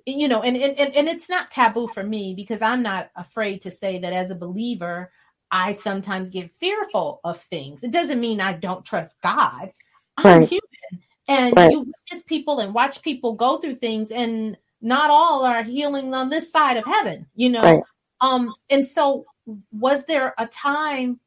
you 0.05 0.27
know 0.27 0.41
and, 0.41 0.57
and 0.57 0.95
and 0.95 1.07
it's 1.07 1.29
not 1.29 1.49
taboo 1.49 1.87
for 1.87 2.03
me 2.03 2.33
because 2.35 2.61
i'm 2.61 2.83
not 2.83 3.09
afraid 3.15 3.61
to 3.61 3.71
say 3.71 3.97
that 3.99 4.11
as 4.11 4.31
a 4.31 4.35
believer 4.35 5.11
i 5.51 5.71
sometimes 5.71 6.29
get 6.29 6.51
fearful 6.51 7.19
of 7.23 7.39
things. 7.39 7.83
It 7.83 7.91
doesn't 7.91 8.19
mean 8.19 8.41
i 8.41 8.53
don't 8.53 8.85
trust 8.85 9.21
god. 9.21 9.71
I'm 10.17 10.39
right. 10.39 10.49
human 10.49 11.03
and 11.27 11.53
right. 11.55 11.71
you 11.71 11.79
witness 11.79 12.23
people 12.25 12.59
and 12.59 12.73
watch 12.73 13.01
people 13.01 13.33
go 13.33 13.57
through 13.57 13.75
things 13.75 14.11
and 14.11 14.57
not 14.81 15.09
all 15.09 15.45
are 15.45 15.63
healing 15.63 16.13
on 16.13 16.29
this 16.29 16.51
side 16.51 16.77
of 16.77 16.85
heaven 16.85 17.25
you 17.35 17.49
know? 17.49 17.61
Right. 17.61 17.83
um 18.21 18.53
and 18.69 18.85
so 18.85 19.25
was 19.71 20.05
there 20.05 20.33
a 20.37 20.47
time 20.47 21.19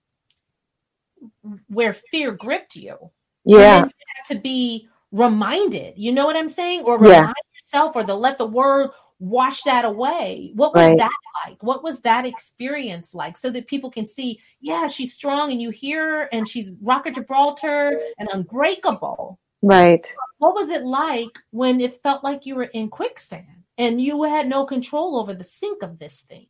where 1.69 1.93
fear 1.95 2.33
gripped 2.33 2.77
you? 2.77 2.97
Yeah. 3.45 3.85
you 3.85 3.91
to 4.35 4.39
be 4.39 4.89
reminded 5.13 5.95
you 5.97 6.13
know 6.13 6.27
what 6.27 6.37
i'm 6.37 6.49
saying? 6.49 6.83
Or 6.83 6.99
remind 6.99 7.29
yeah 7.29 7.33
yourself 7.71 7.97
or 7.97 8.05
to 8.05 8.15
let 8.15 8.39
the 8.39 8.47
word 8.47 8.91
wash 9.21 9.63
that 9.63 9.85
away. 9.85 10.51
What 10.55 10.75
was 10.75 10.83
right. 10.83 10.99
that 10.99 11.11
like? 11.47 11.63
What 11.63 11.85
was 11.85 12.01
that 12.01 12.27
experience 12.27 13.15
like? 13.15 13.37
So 13.37 13.51
that 13.51 13.69
people 13.69 13.91
can 13.91 14.07
see, 14.07 14.41
yeah, 14.61 14.89
she's 14.89 15.13
strong 15.13 15.53
and 15.53 15.63
you 15.63 15.71
hear 15.71 16.01
her 16.01 16.29
and 16.33 16.49
she's 16.49 16.73
rock 16.83 17.07
of 17.07 17.15
Gibraltar 17.15 18.01
and 18.19 18.29
unbreakable. 18.33 19.39
Right. 19.63 20.13
What 20.39 20.55
was 20.55 20.71
it 20.71 20.83
like 20.83 21.39
when 21.51 21.81
it 21.81 22.03
felt 22.03 22.25
like 22.25 22.47
you 22.47 22.57
were 22.57 22.65
in 22.65 22.89
quicksand 22.89 23.45
and 23.77 24.01
you 24.01 24.23
had 24.25 24.49
no 24.49 24.65
control 24.65 25.19
over 25.19 25.35
the 25.35 25.45
sink 25.45 25.83
of 25.83 25.99
this 25.99 26.23
thing? 26.23 26.47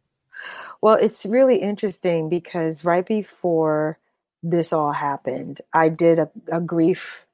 Well, 0.81 0.95
it's 0.95 1.27
really 1.27 1.57
interesting 1.57 2.29
because 2.29 2.85
right 2.85 3.05
before 3.05 3.99
this 4.43 4.73
all 4.73 4.93
happened, 4.93 5.61
I 5.75 5.89
did 5.91 6.21
a, 6.21 6.31
a 6.51 6.61
grief 6.61 7.27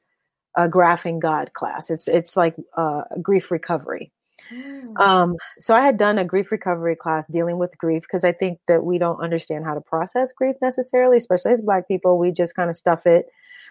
a 0.57 0.68
graphing 0.68 1.20
God 1.20 1.53
class. 1.53 1.90
It's 1.90 2.09
it's 2.09 2.37
like 2.37 2.57
uh, 2.77 3.03
grief 3.20 3.51
recovery. 3.51 4.11
Mm. 4.53 4.99
Um, 5.01 5.37
so 5.59 5.75
I 5.75 5.85
had 5.85 5.99
done 5.99 6.18
a 6.18 6.25
grief 6.25 6.51
recovery 6.51 6.96
class 6.96 7.27
dealing 7.27 7.59
with 7.59 7.77
grief 7.79 8.03
because 8.03 8.25
I 8.25 8.33
think 8.33 8.59
that 8.68 8.85
we 8.85 8.99
don't 8.99 9.20
understand 9.20 9.64
how 9.64 9.75
to 9.75 9.81
process 9.81 10.33
grief 10.33 10.57
necessarily, 10.62 11.18
especially 11.18 11.53
as 11.53 11.62
Black 11.62 11.88
people. 11.88 12.18
We 12.18 12.31
just 12.31 12.55
kind 12.55 12.70
of 12.70 12.79
stuff 12.79 13.07
it, 13.07 13.27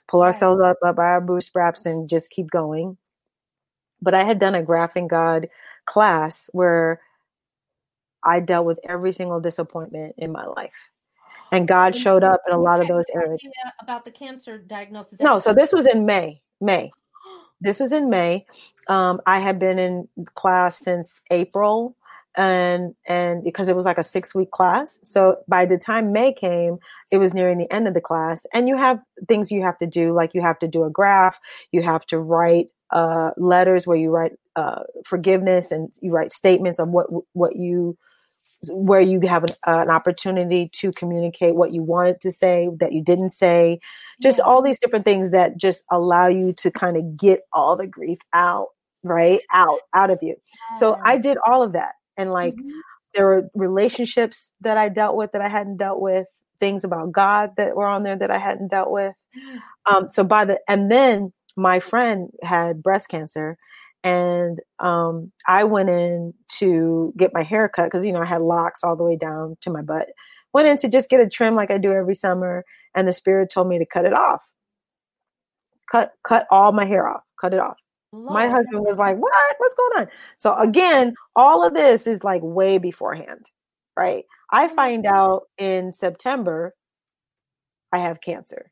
pull 0.08 0.22
ourselves 0.22 0.62
up, 0.62 0.78
up 0.86 0.96
by 0.96 1.06
our 1.06 1.22
bootstraps, 1.22 1.86
and 1.86 2.10
just 2.10 2.30
keep 2.30 2.50
going. 2.50 2.98
But 4.02 4.14
I 4.14 4.24
had 4.24 4.40
done 4.40 4.56
a 4.56 4.64
graphing 4.64 5.08
God 5.08 5.48
class 5.86 6.50
where 6.52 7.02
I 8.24 8.40
dealt 8.40 8.66
with 8.66 8.80
every 8.88 9.14
single 9.14 9.40
disappointment 9.40 10.16
in 10.18 10.32
my 10.32 10.46
life 10.46 10.74
and 11.52 11.68
God 11.68 11.96
showed 11.96 12.24
up 12.24 12.42
in 12.48 12.54
a 12.54 12.60
lot 12.60 12.82
of 12.82 12.88
those 12.88 13.06
areas. 13.14 13.42
About 13.80 14.06
the 14.06 14.12
cancer 14.12 14.58
diagnosis. 14.58 15.20
No, 15.20 15.40
so 15.40 15.54
this 15.54 15.72
was 15.72 15.88
in 15.88 16.06
May. 16.06 16.42
May. 16.62 16.92
This 17.62 17.80
was 17.80 17.94
in 17.94 18.10
May. 18.10 18.46
Um, 18.88 19.22
I 19.26 19.40
had 19.40 19.60
been 19.60 19.80
in 19.80 20.08
class 20.36 20.78
since 20.80 21.20
April, 21.32 21.96
and 22.38 22.94
and 23.08 23.44
because 23.44 23.70
it 23.70 23.76
was 23.76 23.86
like 23.86 23.98
a 23.98 24.04
six 24.04 24.36
week 24.36 24.52
class, 24.52 25.00
so 25.04 25.38
by 25.48 25.66
the 25.66 25.78
time 25.78 26.12
May 26.12 26.34
came, 26.34 26.78
it 27.12 27.18
was 27.18 27.34
nearing 27.34 27.58
the 27.58 27.72
end 27.74 27.88
of 27.88 27.94
the 27.94 28.02
class, 28.02 28.46
and 28.54 28.68
you 28.68 28.78
have 28.78 29.00
things 29.28 29.52
you 29.52 29.62
have 29.64 29.78
to 29.80 29.88
do, 29.88 30.14
like 30.14 30.34
you 30.34 30.42
have 30.42 30.60
to 30.60 30.68
do 30.68 30.84
a 30.84 30.90
graph, 30.90 31.38
you 31.72 31.82
have 31.82 32.06
to 32.08 32.20
write 32.20 32.68
uh, 32.92 33.32
letters 33.38 33.88
where 33.88 33.98
you 33.98 34.12
write 34.12 34.34
uh, 34.56 34.84
forgiveness 35.06 35.72
and 35.72 35.90
you 36.02 36.12
write 36.12 36.32
statements 36.32 36.80
of 36.80 36.90
what 36.90 37.08
what 37.34 37.56
you 37.56 37.98
where 38.74 39.02
you 39.02 39.20
have 39.22 39.44
an, 39.44 39.50
uh, 39.68 39.82
an, 39.82 39.90
opportunity 39.90 40.70
to 40.70 40.92
communicate 40.92 41.56
what 41.56 41.74
you 41.74 41.82
wanted 41.82 42.20
to 42.22 42.32
say 42.32 42.70
that 42.80 42.94
you 42.94 43.04
didn't 43.04 43.32
say 43.32 43.80
just 44.22 44.38
yeah. 44.38 44.44
all 44.44 44.62
these 44.62 44.80
different 44.80 45.06
things 45.06 45.32
that 45.32 45.58
just 45.58 45.84
allow 45.92 46.28
you 46.28 46.54
to 46.54 46.72
kind 46.72 46.98
of 46.98 47.18
get 47.18 47.42
all 47.54 47.76
the 47.76 47.88
grief 47.88 48.20
out 48.34 48.68
right 49.04 49.42
out 49.54 49.80
out 49.94 50.10
of 50.10 50.20
you 50.22 50.36
yeah. 50.36 50.80
so 50.80 51.00
i 51.04 51.18
did 51.18 51.38
all 51.46 51.62
of 51.62 51.74
that 51.74 51.94
and 52.18 52.32
like 52.32 52.56
mm-hmm. 52.56 52.80
there 53.14 53.26
were 53.26 53.50
relationships 53.54 54.52
that 54.62 54.78
i 54.78 54.90
dealt 54.90 55.16
with 55.16 55.32
that 55.32 55.42
i 55.42 55.50
hadn't 55.50 55.78
dealt 55.78 56.02
with 56.02 56.26
things 56.60 56.84
about 56.84 57.12
god 57.12 57.52
that 57.58 57.76
were 57.76 57.88
on 57.88 58.04
there 58.04 58.18
that 58.18 58.32
i 58.32 58.38
hadn't 58.38 58.70
dealt 58.70 58.92
with 58.92 59.14
um 59.86 60.10
so 60.12 60.24
by 60.24 60.44
the 60.46 60.60
and 60.68 60.92
then 60.92 61.32
my 61.56 61.80
friend 61.80 62.30
had 62.42 62.82
breast 62.82 63.10
cancer 63.10 63.58
and 64.06 64.60
um, 64.80 65.32
I 65.48 65.64
went 65.64 65.90
in 65.90 66.34
to 66.60 67.12
get 67.18 67.34
my 67.34 67.42
hair 67.44 67.68
cut 67.68 67.86
because 67.86 68.06
you 68.06 68.14
know 68.14 68.22
I 68.22 68.26
had 68.26 68.42
locks 68.42 68.84
all 68.84 68.96
the 68.96 69.04
way 69.04 69.18
down 69.18 69.58
to 69.62 69.72
my 69.72 69.82
butt. 69.82 70.10
Went 70.54 70.68
in 70.68 70.78
to 70.78 70.88
just 70.88 71.10
get 71.10 71.20
a 71.20 71.28
trim 71.28 71.56
like 71.56 71.72
I 71.72 71.80
do 71.80 71.92
every 71.92 72.14
summer, 72.14 72.64
and 72.96 73.08
the 73.08 73.12
spirit 73.12 73.50
told 73.52 73.68
me 73.68 73.80
to 73.80 73.86
cut 73.86 74.06
it 74.06 74.14
off. 74.14 74.44
Cut 75.92 76.12
cut 76.26 76.46
all 76.52 76.72
my 76.72 76.86
hair 76.86 77.08
off. 77.08 77.24
Cut 77.42 77.54
it 77.54 77.60
off. 77.60 77.78
Lord. 78.14 78.34
My 78.34 78.48
husband 78.48 78.84
was 78.86 78.98
like, 78.98 79.18
"What? 79.18 79.56
What's 79.58 79.76
going 79.76 80.06
on?" 80.06 80.12
So 80.38 80.56
again, 80.56 81.16
all 81.36 81.66
of 81.66 81.74
this 81.74 82.06
is 82.06 82.24
like 82.24 82.42
way 82.44 82.78
beforehand, 82.78 83.50
right? 83.98 84.24
I 84.52 84.68
find 84.68 85.08
out 85.08 85.44
in 85.58 85.94
September 85.94 86.76
I 87.92 87.98
have 88.00 88.22
cancer. 88.22 88.72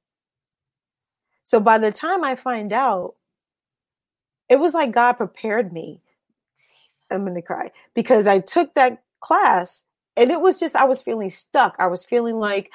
So 1.44 1.60
by 1.60 1.80
the 1.80 1.92
time 1.92 2.24
I 2.24 2.36
find 2.36 2.72
out, 2.72 3.16
it 4.50 4.60
was 4.60 4.74
like 4.74 4.92
God 4.92 5.14
prepared 5.14 5.72
me. 5.74 6.00
I'm 7.12 7.24
going 7.24 7.36
to 7.36 7.42
cry 7.42 7.72
because 7.94 8.28
I 8.28 8.40
took 8.40 8.74
that 8.74 9.04
class 9.22 9.84
and 10.18 10.32
it 10.32 10.42
was 10.42 10.60
just, 10.60 10.76
I 10.76 10.86
was 10.86 11.02
feeling 11.02 11.30
stuck. 11.30 11.76
I 11.80 11.88
was 11.88 12.04
feeling 12.04 12.40
like, 12.40 12.72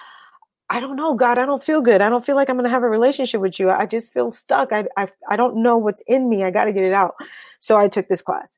I 0.70 0.80
don't 0.80 0.96
know, 0.96 1.14
God, 1.14 1.38
I 1.38 1.46
don't 1.46 1.64
feel 1.64 1.80
good. 1.80 2.02
I 2.02 2.08
don't 2.08 2.26
feel 2.26 2.36
like 2.36 2.50
I'm 2.50 2.56
going 2.56 2.64
to 2.64 2.70
have 2.70 2.82
a 2.82 2.88
relationship 2.88 3.40
with 3.40 3.58
you. 3.58 3.70
I 3.70 3.86
just 3.86 4.12
feel 4.12 4.32
stuck. 4.32 4.72
I, 4.72 4.84
I, 4.96 5.08
I 5.28 5.36
don't 5.36 5.62
know 5.62 5.78
what's 5.78 6.02
in 6.06 6.28
me. 6.28 6.44
I 6.44 6.50
got 6.50 6.64
to 6.64 6.72
get 6.72 6.84
it 6.84 6.92
out. 6.92 7.14
So 7.60 7.76
I 7.78 7.88
took 7.88 8.08
this 8.08 8.22
class. 8.22 8.48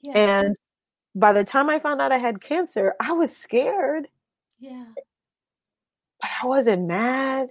Yeah. 0.00 0.12
And 0.12 0.56
by 1.14 1.32
the 1.32 1.44
time 1.44 1.68
I 1.68 1.78
found 1.78 2.00
out 2.00 2.10
I 2.10 2.18
had 2.18 2.40
cancer, 2.40 2.94
I 3.00 3.12
was 3.12 3.36
scared. 3.36 4.08
Yeah. 4.58 4.86
But 6.20 6.30
I 6.42 6.46
wasn't 6.46 6.86
mad. 6.86 7.48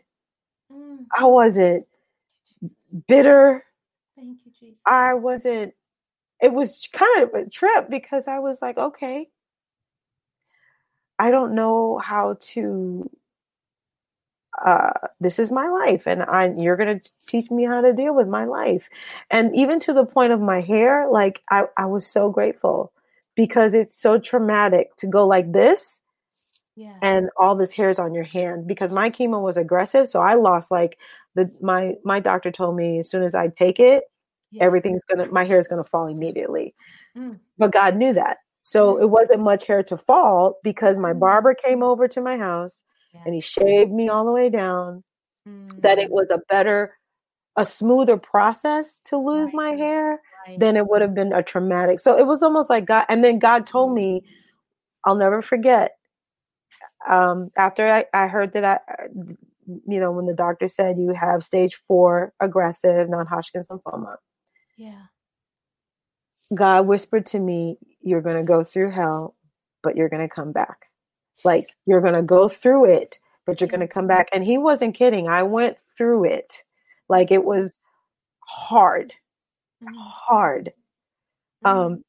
Mm. 0.71 1.06
I 1.17 1.25
wasn't 1.25 1.86
bitter. 3.08 3.63
Thank 4.17 4.39
you, 4.45 4.53
Jesus. 4.60 4.82
I 4.86 5.15
wasn't 5.15 5.75
it 6.41 6.53
was 6.53 6.88
kind 6.93 7.23
of 7.23 7.34
a 7.36 7.49
trip 7.49 7.89
because 7.89 8.27
I 8.27 8.39
was 8.39 8.62
like, 8.62 8.77
okay, 8.77 9.30
I 11.19 11.32
don't 11.32 11.56
know 11.56 11.99
how 11.99 12.38
to 12.53 13.10
uh, 14.65 14.93
this 15.19 15.39
is 15.39 15.51
my 15.51 15.67
life 15.69 16.03
and 16.08 16.23
I 16.23 16.51
you're 16.58 16.77
gonna 16.77 17.01
teach 17.27 17.51
me 17.51 17.65
how 17.65 17.82
to 17.82 17.93
deal 17.93 18.15
with 18.15 18.27
my 18.27 18.45
life. 18.45 18.89
And 19.32 19.56
even 19.56 19.80
to 19.82 19.93
the 19.93 20.06
point 20.06 20.34
of 20.34 20.41
my 20.41 20.62
hair, 20.62 21.08
like 21.12 21.41
I, 21.51 21.65
I 21.77 21.86
was 21.86 22.08
so 22.08 22.32
grateful 22.32 22.91
because 23.36 23.75
it's 23.75 24.01
so 24.01 24.19
traumatic 24.19 24.95
to 24.97 25.08
go 25.08 25.27
like 25.27 25.51
this 25.53 26.01
yeah. 26.78 26.98
and 27.02 27.30
all 27.36 27.56
this 27.56 27.74
hair's 27.74 27.98
on 27.98 28.13
your 28.13 28.24
hand 28.24 28.68
because 28.68 28.94
my 28.94 29.10
chemo 29.10 29.42
was 29.42 29.58
aggressive. 29.58 30.08
So 30.08 30.22
I 30.22 30.36
lost 30.36 30.70
like 30.70 30.98
the 31.36 31.52
my 31.60 31.96
my 32.06 32.20
doctor 32.20 32.52
told 32.52 32.76
me 32.76 33.00
as 33.00 33.10
soon 33.10 33.24
as 33.24 33.34
I 33.34 33.48
take 33.48 33.80
it, 33.80 34.04
yeah. 34.52 34.63
everything's 34.63 35.04
gonna 35.10 35.28
my 35.32 35.44
hair 35.44 35.60
is 35.60 35.68
gonna 35.68 35.84
fall 35.84 36.08
immediately. 36.08 36.76
Mm. 37.18 37.40
But 37.58 37.72
God 37.72 37.96
knew 37.96 38.13
that. 38.13 38.38
So 38.62 38.96
mm. 38.96 39.02
it 39.02 39.08
wasn't 39.08 39.42
much 39.42 39.66
hair 39.66 39.82
to 39.84 39.98
fall 39.98 40.60
because 40.63 41.00
my 41.00 41.13
mm. 41.13 41.20
barber 41.20 41.56
came 41.56 41.82
over 41.82 42.08
to 42.10 42.22
my 42.22 42.38
house 42.38 42.84
yeah. 43.13 43.22
and 43.26 43.34
he 43.34 43.42
shaved 43.42 43.92
me 43.92 44.08
all 44.08 44.26
the 44.26 44.32
way 44.32 44.50
down. 44.50 45.04
Mm. 45.48 45.82
That 45.82 45.98
it 45.98 46.10
mm. 46.10 46.13
was 46.13 46.30
a 46.30 46.40
better, 46.48 46.96
a 47.56 47.66
smoother 47.66 48.18
process 48.18 49.00
to 49.06 49.18
lose 49.18 49.48
right. 49.48 49.56
my 49.56 49.70
hair 49.72 50.22
right. 50.48 50.60
than 50.60 50.78
it 50.78 50.88
would 50.88 51.02
have 51.02 51.16
been 51.16 51.34
a 51.34 51.42
traumatic. 51.42 52.00
So 52.00 52.18
it 52.18 52.28
was 52.28 52.44
almost 52.44 52.70
like 52.70 52.86
God. 52.86 53.06
And 53.10 53.24
then 53.24 53.40
God 53.40 53.66
told 53.66 53.96
me, 53.96 54.22
I'll 55.04 55.16
never 55.16 55.42
forget. 55.42 55.96
Um, 57.10 57.51
after 57.57 57.88
I, 57.88 58.05
I 58.13 58.27
heard 58.27 58.53
that 58.53 58.81
I, 58.88 59.07
you 59.88 59.99
know, 59.99 60.12
when 60.12 60.25
the 60.25 60.33
doctor 60.33 60.67
said 60.67 60.97
you 60.97 61.13
have 61.13 61.43
stage 61.43 61.75
four 61.88 62.33
aggressive 62.39 63.10
non-Hodgkin's 63.10 63.67
lymphoma. 63.67 64.15
Yeah. 64.77 65.03
God 66.55 66.88
whispered 66.88 67.25
to 67.27 67.39
me, 67.39 67.77
You're 68.01 68.21
going 68.21 68.38
to 68.38 68.47
go 68.47 68.63
through 68.63 68.91
hell, 68.91 69.36
but 69.83 69.95
you're 69.95 70.10
going 70.10 70.27
to 70.27 70.33
come 70.33 70.51
back. 70.51 70.86
Like, 71.43 71.67
you're 71.86 72.01
going 72.01 72.13
to 72.13 72.23
go 72.23 72.49
through 72.49 72.86
it, 72.86 73.19
but 73.45 73.60
you're 73.60 73.69
going 73.69 73.81
to 73.81 73.88
come 73.88 74.07
back. 74.07 74.29
And 74.33 74.45
he 74.45 74.57
wasn't 74.57 74.95
kidding. 74.95 75.27
I 75.27 75.43
went 75.43 75.77
through 75.97 76.25
it. 76.25 76.63
Like, 77.10 77.31
it 77.31 77.43
was 77.43 77.71
hard, 78.39 79.13
mm-hmm. 79.83 79.93
hard. 79.95 80.73
Mm-hmm. 81.65 81.79
Um, 81.79 82.03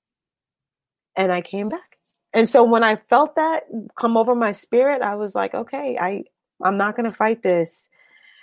and 1.16 1.32
I 1.32 1.40
came 1.40 1.68
back. 1.68 1.87
And 2.34 2.48
so 2.48 2.62
when 2.62 2.84
I 2.84 2.96
felt 2.96 3.36
that 3.36 3.64
come 3.98 4.16
over 4.16 4.34
my 4.34 4.52
spirit, 4.52 5.02
I 5.02 5.14
was 5.14 5.34
like, 5.34 5.54
okay, 5.54 5.96
I 5.98 6.24
I'm 6.62 6.76
not 6.76 6.96
going 6.96 7.08
to 7.08 7.14
fight 7.14 7.42
this 7.42 7.72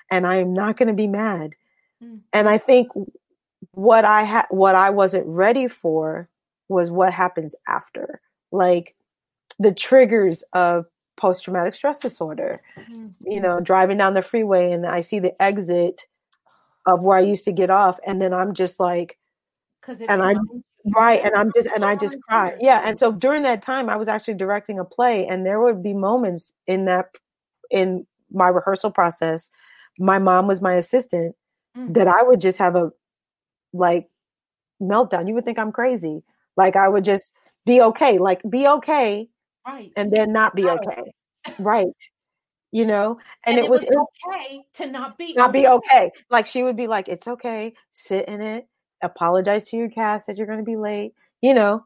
and 0.10 0.26
I 0.26 0.38
am 0.38 0.54
not 0.54 0.78
going 0.78 0.88
to 0.88 0.94
be 0.94 1.08
mad. 1.08 1.56
Mm. 2.04 2.22
And 2.34 2.50
I 2.50 2.58
think 2.58 2.90
what 3.72 4.06
I 4.06 4.24
had 4.24 4.46
what 4.50 4.76
I 4.76 4.90
wasn't 4.90 5.26
ready 5.28 5.68
for 5.68 6.30
was 6.68 6.92
what 6.92 7.14
happens 7.14 7.56
after. 7.68 8.22
Like 8.52 8.96
the 9.60 9.74
triggers 9.74 10.44
of 10.54 10.86
post 11.18 11.44
traumatic 11.44 11.76
stress 11.76 12.00
disorder. 12.00 12.62
Mm-hmm. 12.78 13.32
You 13.32 13.40
know, 13.42 13.60
driving 13.60 13.98
down 13.98 14.14
the 14.14 14.22
freeway 14.22 14.72
and 14.72 14.86
I 14.86 15.02
see 15.02 15.20
the 15.20 15.40
exit 15.42 16.04
of 16.86 17.04
where 17.04 17.18
I 17.18 17.22
used 17.22 17.46
to 17.46 17.52
get 17.52 17.70
off 17.70 18.00
and 18.06 18.22
then 18.22 18.34
I'm 18.34 18.54
just 18.54 18.80
like 18.80 19.18
cuz 19.82 20.02
and 20.08 20.22
I 20.22 20.36
right 20.94 21.22
and 21.24 21.34
I'm 21.36 21.52
just 21.56 21.68
and 21.68 21.84
I 21.84 21.96
just 21.96 22.18
cry. 22.22 22.56
Yeah, 22.60 22.82
and 22.86 23.00
so 23.00 23.12
during 23.12 23.44
that 23.44 23.62
time 23.62 23.90
I 23.90 23.96
was 23.96 24.08
actually 24.08 24.36
directing 24.36 24.80
a 24.80 24.86
play 24.86 25.28
and 25.28 25.46
there 25.46 25.60
would 25.62 25.82
be 25.82 25.94
moments 25.94 26.54
in 26.68 26.86
that 26.86 27.08
in 27.72 28.06
my 28.32 28.48
rehearsal 28.48 28.92
process. 28.92 29.50
My 29.98 30.20
mom 30.20 30.48
was 30.48 30.62
my 30.62 30.74
assistant 30.74 31.36
mm-hmm. 31.78 31.94
that 31.94 32.08
I 32.08 32.24
would 32.24 32.42
just 32.42 32.58
have 32.58 32.76
a 32.76 32.92
like 33.74 34.08
meltdown. 34.82 35.28
You 35.28 35.34
would 35.36 35.46
think 35.46 35.60
I'm 35.60 35.72
crazy. 35.72 36.24
Like 36.58 36.76
I 36.76 36.88
would 36.88 37.06
just 37.06 37.32
be 37.66 37.82
okay, 37.82 38.18
like 38.18 38.42
be 38.50 38.68
okay, 38.68 39.28
right, 39.68 39.92
and 39.96 40.12
then 40.12 40.32
not 40.32 40.56
be 40.56 40.70
okay, 40.70 41.02
right. 41.60 41.88
You 42.72 42.86
know, 42.86 43.20
and, 43.46 43.58
and 43.58 43.60
it, 43.60 43.66
it, 43.66 43.72
was, 43.72 43.84
okay 43.84 44.66
to 44.76 44.88
not 44.92 45.18
be 45.18 45.34
not 45.34 45.54
be 45.54 45.66
okay. 45.66 46.12
Like 46.30 46.46
she 46.46 46.64
would 46.64 46.76
be 46.76 46.88
like, 46.88 47.08
"It's 47.08 47.28
okay, 47.28 47.74
sit 47.92 48.28
in 48.28 48.42
it, 48.42 48.68
apologize 49.04 49.70
to 49.70 49.78
your 49.78 49.90
cast 49.90 50.28
that 50.28 50.38
you're 50.38 50.48
going 50.48 50.60
to 50.60 50.66
be 50.66 50.78
late," 50.78 51.14
you 51.42 51.54
know, 51.54 51.86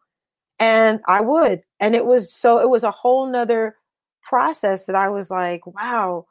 and 0.59 0.99
I 1.07 1.21
would, 1.21 1.63
and 1.79 1.95
it 1.95 2.05
was 2.05 2.33
so 2.33 2.59
it 2.59 2.69
was 2.69 2.83
a 2.83 2.91
whole 2.91 3.31
nother 3.31 3.75
process 4.23 4.85
that 4.87 4.95
I 4.95 5.09
was 5.09 5.31
like, 5.31 5.65
"Wow, 5.65 6.27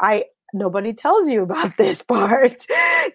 I 0.00 0.24
nobody 0.52 0.92
tells 0.92 1.28
you 1.28 1.42
about 1.42 1.76
this 1.78 2.02
part," 2.02 2.66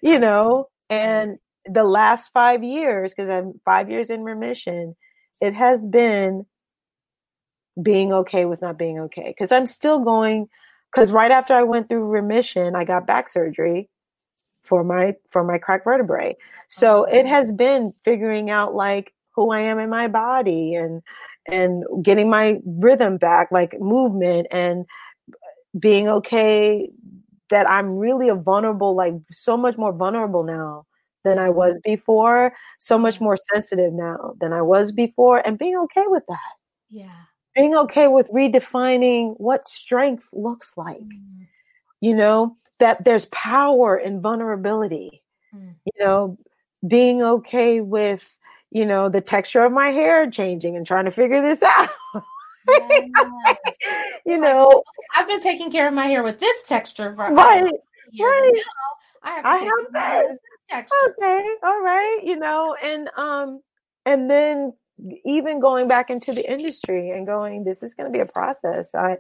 you 0.02 0.20
know, 0.20 0.70
and 0.90 1.38
the 1.66 1.84
last 1.84 2.30
five 2.34 2.64
years, 2.64 3.14
because 3.14 3.30
I'm 3.30 3.60
five 3.66 3.90
years 3.90 4.10
in 4.10 4.24
remission, 4.24 4.96
it 5.42 5.54
has 5.54 5.86
been 5.86 6.46
being 7.82 8.14
okay 8.14 8.46
with 8.46 8.62
not 8.62 8.78
being 8.78 9.00
okay. 9.00 9.28
Because 9.28 9.52
I'm 9.52 9.68
still 9.68 10.00
going. 10.00 10.48
Because 10.94 11.12
right 11.12 11.32
after 11.32 11.54
I 11.54 11.64
went 11.64 11.90
through 11.90 12.06
remission, 12.06 12.74
I 12.76 12.86
got 12.86 13.06
back 13.06 13.28
surgery 13.28 13.90
for 14.66 14.84
my 14.84 15.14
for 15.30 15.44
my 15.44 15.58
cracked 15.58 15.86
vertebrae. 15.86 16.36
So 16.68 17.04
it 17.04 17.26
has 17.26 17.52
been 17.54 17.94
figuring 18.04 18.50
out 18.50 18.76
like 18.76 19.14
who 19.32 19.52
I 19.52 19.62
am 19.62 19.80
in 19.80 19.90
my 19.90 20.08
body 20.08 20.76
and 20.76 21.02
and 21.48 21.84
getting 22.04 22.30
my 22.30 22.60
rhythm 22.66 23.18
back, 23.18 23.52
like 23.52 23.80
movement 23.80 24.48
and 24.52 24.86
being 25.78 26.08
okay 26.08 26.90
that 27.50 27.70
I'm 27.70 27.98
really 27.98 28.30
a 28.30 28.36
vulnerable, 28.36 28.96
like 28.96 29.14
so 29.30 29.56
much 29.56 29.78
more 29.78 29.94
vulnerable 29.94 30.44
now 30.44 30.86
than 31.24 31.38
I 31.38 31.50
was 31.50 31.76
before, 31.84 32.54
so 32.80 32.98
much 32.98 33.20
more 33.20 33.38
sensitive 33.54 33.94
now 33.94 34.36
than 34.40 34.54
I 34.54 34.62
was 34.62 34.92
before, 34.92 35.46
and 35.46 35.58
being 35.58 35.78
okay 35.78 36.04
with 36.08 36.24
that. 36.28 36.54
Yeah. 36.90 37.24
Being 37.56 37.76
okay 37.76 38.08
with 38.08 38.28
redefining 38.30 39.36
what 39.38 39.66
strength 39.66 40.30
looks 40.34 40.74
like. 40.78 40.98
Mm. 40.98 41.48
You 42.02 42.16
know, 42.16 42.58
that 42.80 43.04
there's 43.04 43.26
power 43.26 43.98
in 43.98 44.22
vulnerability. 44.22 45.24
Mm. 45.54 45.76
You 45.86 46.06
know, 46.06 46.38
being 46.88 47.22
okay 47.22 47.82
with, 47.82 48.24
you 48.72 48.86
know, 48.86 49.10
the 49.10 49.22
texture 49.22 49.64
of 49.64 49.72
my 49.72 49.90
hair 49.90 50.30
changing 50.30 50.76
and 50.76 50.86
trying 50.86 51.06
to 51.06 51.12
figure 51.12 51.42
this 51.42 51.62
out. 51.64 51.90
you 54.26 54.40
know, 54.40 54.84
I've 55.16 55.28
been 55.28 55.42
taking 55.42 55.72
care 55.72 55.88
of 55.88 55.94
my 55.94 56.08
hair 56.08 56.24
with 56.24 56.40
this 56.40 56.64
texture 56.64 57.14
for 57.16 57.34
right, 57.34 57.72
right. 58.20 58.54
I 59.24 59.32
have, 59.32 59.46
I 59.46 59.58
have 59.58 59.94
that 59.94 60.38
okay 60.70 61.46
all 61.64 61.82
right 61.82 62.22
you 62.24 62.36
know 62.36 62.76
and 62.84 63.10
um 63.18 63.62
and 64.06 64.30
then 64.30 64.74
even 65.26 65.60
going 65.60 65.88
back 65.88 66.10
into 66.10 66.32
the 66.32 66.50
industry 66.52 67.12
and 67.12 67.28
going 67.28 67.64
this 67.64 67.84
is 67.84 67.94
going 67.96 68.12
to 68.12 68.16
be 68.16 68.22
a 68.22 68.26
process 68.26 68.94
i 68.96 69.18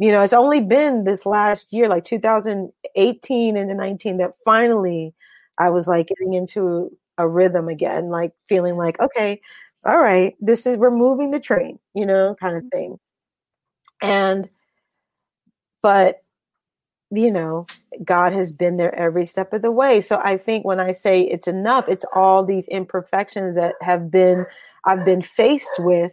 you 0.00 0.10
know 0.10 0.22
it's 0.22 0.32
only 0.32 0.60
been 0.60 1.04
this 1.04 1.24
last 1.24 1.72
year 1.72 1.88
like 1.88 2.04
2018 2.04 3.56
and 3.56 3.76
19 3.76 4.16
that 4.16 4.32
finally 4.44 5.14
i 5.58 5.70
was 5.70 5.86
like 5.86 6.08
getting 6.08 6.34
into 6.34 6.90
a 7.18 7.28
rhythm 7.28 7.68
again 7.68 8.08
like 8.08 8.32
feeling 8.48 8.76
like 8.76 8.98
okay 8.98 9.40
all 9.84 10.00
right 10.00 10.34
this 10.40 10.66
is 10.66 10.76
we're 10.76 10.90
moving 10.90 11.30
the 11.30 11.40
train 11.40 11.78
you 11.94 12.06
know 12.06 12.34
kind 12.40 12.56
of 12.56 12.62
mm-hmm. 12.64 12.76
thing 12.76 12.98
and 14.02 14.48
but 15.82 16.22
you 17.10 17.30
know, 17.30 17.66
God 18.04 18.32
has 18.32 18.52
been 18.52 18.76
there 18.76 18.94
every 18.94 19.24
step 19.24 19.52
of 19.52 19.62
the 19.62 19.70
way. 19.70 20.00
So 20.00 20.20
I 20.22 20.36
think 20.36 20.64
when 20.64 20.78
I 20.78 20.92
say 20.92 21.22
it's 21.22 21.48
enough, 21.48 21.86
it's 21.88 22.04
all 22.14 22.44
these 22.44 22.68
imperfections 22.68 23.56
that 23.56 23.74
have 23.80 24.10
been, 24.10 24.46
I've 24.84 25.04
been 25.04 25.22
faced 25.22 25.72
with 25.78 26.12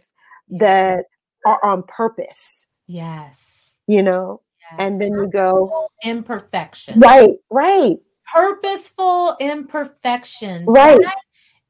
that 0.50 1.04
are 1.46 1.64
on 1.64 1.84
purpose. 1.84 2.66
Yes. 2.88 3.47
You 3.88 4.02
know, 4.02 4.42
yes. 4.60 4.74
and 4.78 5.00
then 5.00 5.12
you 5.12 5.28
go 5.32 5.88
imperfection. 6.04 7.00
Right, 7.00 7.36
right. 7.50 7.96
Purposeful 8.32 9.36
imperfections. 9.40 10.66
Right. 10.68 11.00
That 11.00 11.16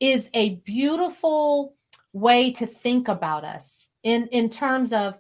is 0.00 0.28
a 0.34 0.56
beautiful 0.56 1.76
way 2.12 2.52
to 2.52 2.66
think 2.66 3.08
about 3.08 3.44
us 3.44 3.88
in 4.02 4.26
in 4.28 4.50
terms 4.50 4.92
of 4.92 5.14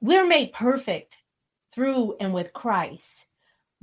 we're 0.00 0.26
made 0.26 0.52
perfect 0.52 1.18
through 1.72 2.16
and 2.20 2.32
with 2.32 2.52
Christ. 2.52 3.26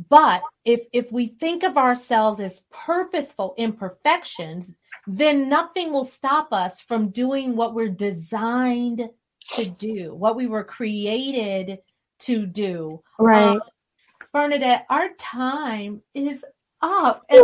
But 0.10 0.41
if 0.65 0.82
if 0.93 1.12
we 1.12 1.28
think 1.28 1.63
of 1.63 1.78
ourselves 1.78 2.39
as 2.39 2.62
purposeful 2.71 3.54
imperfections, 3.58 4.71
then 5.08 5.50
nothing 5.50 5.91
will 5.91 6.06
stop 6.06 6.54
us 6.54 6.82
from 6.82 7.10
doing 7.10 7.56
what 7.56 7.74
we're 7.76 7.89
designed 7.89 9.10
to 9.54 9.65
do, 9.65 10.13
what 10.13 10.36
we 10.36 10.47
were 10.47 10.63
created 10.63 11.80
to 12.19 12.45
do. 12.45 13.01
Right. 13.19 13.56
Um, 13.56 13.62
Bernadette, 14.34 14.86
our 14.89 15.10
time 15.17 16.01
is 16.13 16.45
up. 16.82 17.23
And 17.30 17.41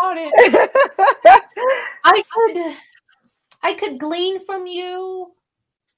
about 0.00 0.16
it. 0.16 0.70
I 2.04 2.22
could 2.32 2.76
I 3.62 3.74
could 3.74 3.98
glean 3.98 4.44
from 4.44 4.66
you 4.66 5.32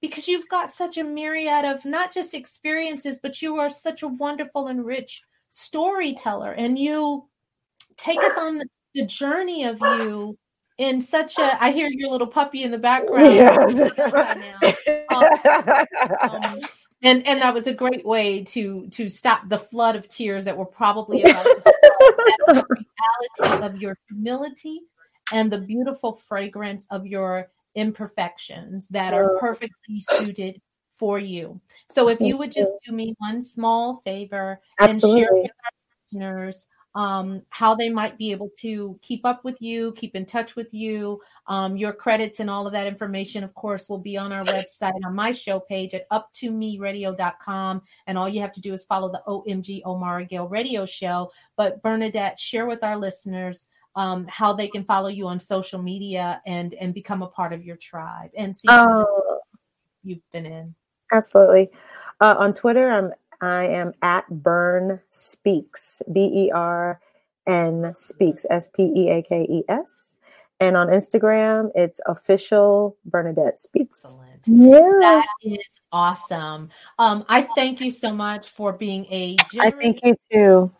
because 0.00 0.28
you've 0.28 0.48
got 0.48 0.72
such 0.72 0.98
a 0.98 1.04
myriad 1.04 1.64
of 1.64 1.84
not 1.84 2.12
just 2.12 2.34
experiences, 2.34 3.18
but 3.22 3.40
you 3.40 3.56
are 3.56 3.70
such 3.70 4.02
a 4.02 4.08
wonderful 4.08 4.66
and 4.66 4.84
rich 4.84 5.22
storyteller. 5.50 6.52
And 6.52 6.78
you 6.78 7.26
take 7.96 8.18
us 8.18 8.36
on 8.36 8.62
the 8.94 9.06
journey 9.06 9.64
of 9.64 9.80
you 9.80 10.38
in 10.78 11.00
such 11.00 11.38
a 11.38 11.62
I 11.62 11.70
hear 11.70 11.88
your 11.88 12.10
little 12.10 12.26
puppy 12.26 12.62
in 12.62 12.70
the 12.70 12.78
background. 12.78 13.34
Yes. 13.34 14.88
um, 15.10 15.24
um, 16.30 16.60
and 17.02 17.26
and 17.26 17.42
that 17.42 17.54
was 17.54 17.66
a 17.66 17.74
great 17.74 18.04
way 18.04 18.44
to 18.44 18.88
to 18.90 19.08
stop 19.08 19.48
the 19.48 19.58
flood 19.58 19.96
of 19.96 20.08
tears 20.08 20.46
that 20.46 20.56
were 20.56 20.66
probably 20.66 21.22
about 21.22 21.44
the 21.64 22.64
reality 23.38 23.64
of 23.64 23.76
your 23.80 23.96
humility 24.08 24.80
and 25.32 25.52
the 25.52 25.60
beautiful 25.60 26.14
fragrance 26.14 26.86
of 26.90 27.06
your 27.06 27.50
imperfections 27.74 28.88
that 28.88 29.14
are 29.14 29.38
perfectly 29.38 30.00
suited 30.00 30.60
for 30.98 31.18
you. 31.18 31.60
So 31.90 32.08
if 32.08 32.20
you 32.20 32.36
would 32.36 32.52
just 32.52 32.72
do 32.86 32.92
me 32.92 33.14
one 33.18 33.42
small 33.42 34.00
favor 34.04 34.60
Absolutely. 34.78 35.22
and 35.22 35.26
share 35.26 35.34
with 35.34 35.50
our 35.50 35.70
listeners 36.02 36.66
um, 36.94 37.42
how 37.50 37.74
they 37.74 37.88
might 37.88 38.16
be 38.18 38.30
able 38.30 38.50
to 38.58 38.98
keep 39.02 39.24
up 39.24 39.44
with 39.44 39.60
you, 39.60 39.92
keep 39.96 40.14
in 40.14 40.24
touch 40.24 40.54
with 40.54 40.72
you. 40.72 41.20
Um, 41.46 41.76
your 41.76 41.92
credits 41.92 42.40
and 42.40 42.48
all 42.48 42.66
of 42.66 42.72
that 42.72 42.86
information, 42.86 43.42
of 43.42 43.52
course, 43.54 43.88
will 43.88 43.98
be 43.98 44.16
on 44.16 44.32
our 44.32 44.42
website 44.44 44.92
on 45.04 45.14
my 45.14 45.32
show 45.32 45.60
page 45.60 45.92
at 45.92 46.08
up2meradio.com. 46.10 47.82
And 48.06 48.16
all 48.16 48.28
you 48.28 48.40
have 48.40 48.52
to 48.52 48.60
do 48.60 48.72
is 48.72 48.84
follow 48.84 49.10
the 49.10 49.22
OMG 49.26 49.82
Omar 49.84 50.24
Gale 50.24 50.48
radio 50.48 50.86
show. 50.86 51.32
But 51.56 51.82
Bernadette, 51.82 52.38
share 52.38 52.66
with 52.66 52.82
our 52.84 52.96
listeners 52.96 53.68
um, 53.96 54.26
how 54.28 54.54
they 54.54 54.68
can 54.68 54.84
follow 54.84 55.08
you 55.08 55.26
on 55.26 55.38
social 55.38 55.80
media 55.80 56.42
and 56.46 56.74
and 56.74 56.92
become 56.92 57.22
a 57.22 57.28
part 57.28 57.52
of 57.52 57.64
your 57.64 57.76
tribe 57.76 58.30
and 58.36 58.56
see 58.56 58.66
oh, 58.68 59.38
you've 60.02 60.30
been 60.32 60.46
in. 60.46 60.74
Absolutely. 61.12 61.70
Uh, 62.20 62.34
on 62.38 62.54
Twitter, 62.54 62.90
I'm 62.90 63.12
I 63.40 63.66
am 63.66 63.92
at 64.02 64.28
Bern 64.28 65.00
Speakes, 65.10 66.02
B 66.12 66.20
E 66.20 66.50
R 66.52 67.00
N 67.46 67.92
Speaks, 67.94 68.46
S 68.50 68.68
P 68.68 68.82
E 68.82 69.10
A 69.10 69.22
K 69.22 69.42
E 69.42 69.62
S. 69.68 70.16
And 70.60 70.76
on 70.76 70.86
Instagram, 70.88 71.70
it's 71.74 72.00
official 72.06 72.96
Bernadette 73.04 73.60
Speakes. 73.60 74.18
Excellent. 74.46 74.70
Yeah. 74.72 74.98
That 75.00 75.26
is 75.42 75.80
awesome. 75.90 76.70
Um, 76.98 77.24
I 77.28 77.48
thank 77.56 77.80
you 77.80 77.90
so 77.90 78.12
much 78.12 78.50
for 78.50 78.72
being 78.72 79.04
a 79.06 79.36
I 79.60 79.70
thank 79.70 80.00
you 80.02 80.16
too 80.30 80.72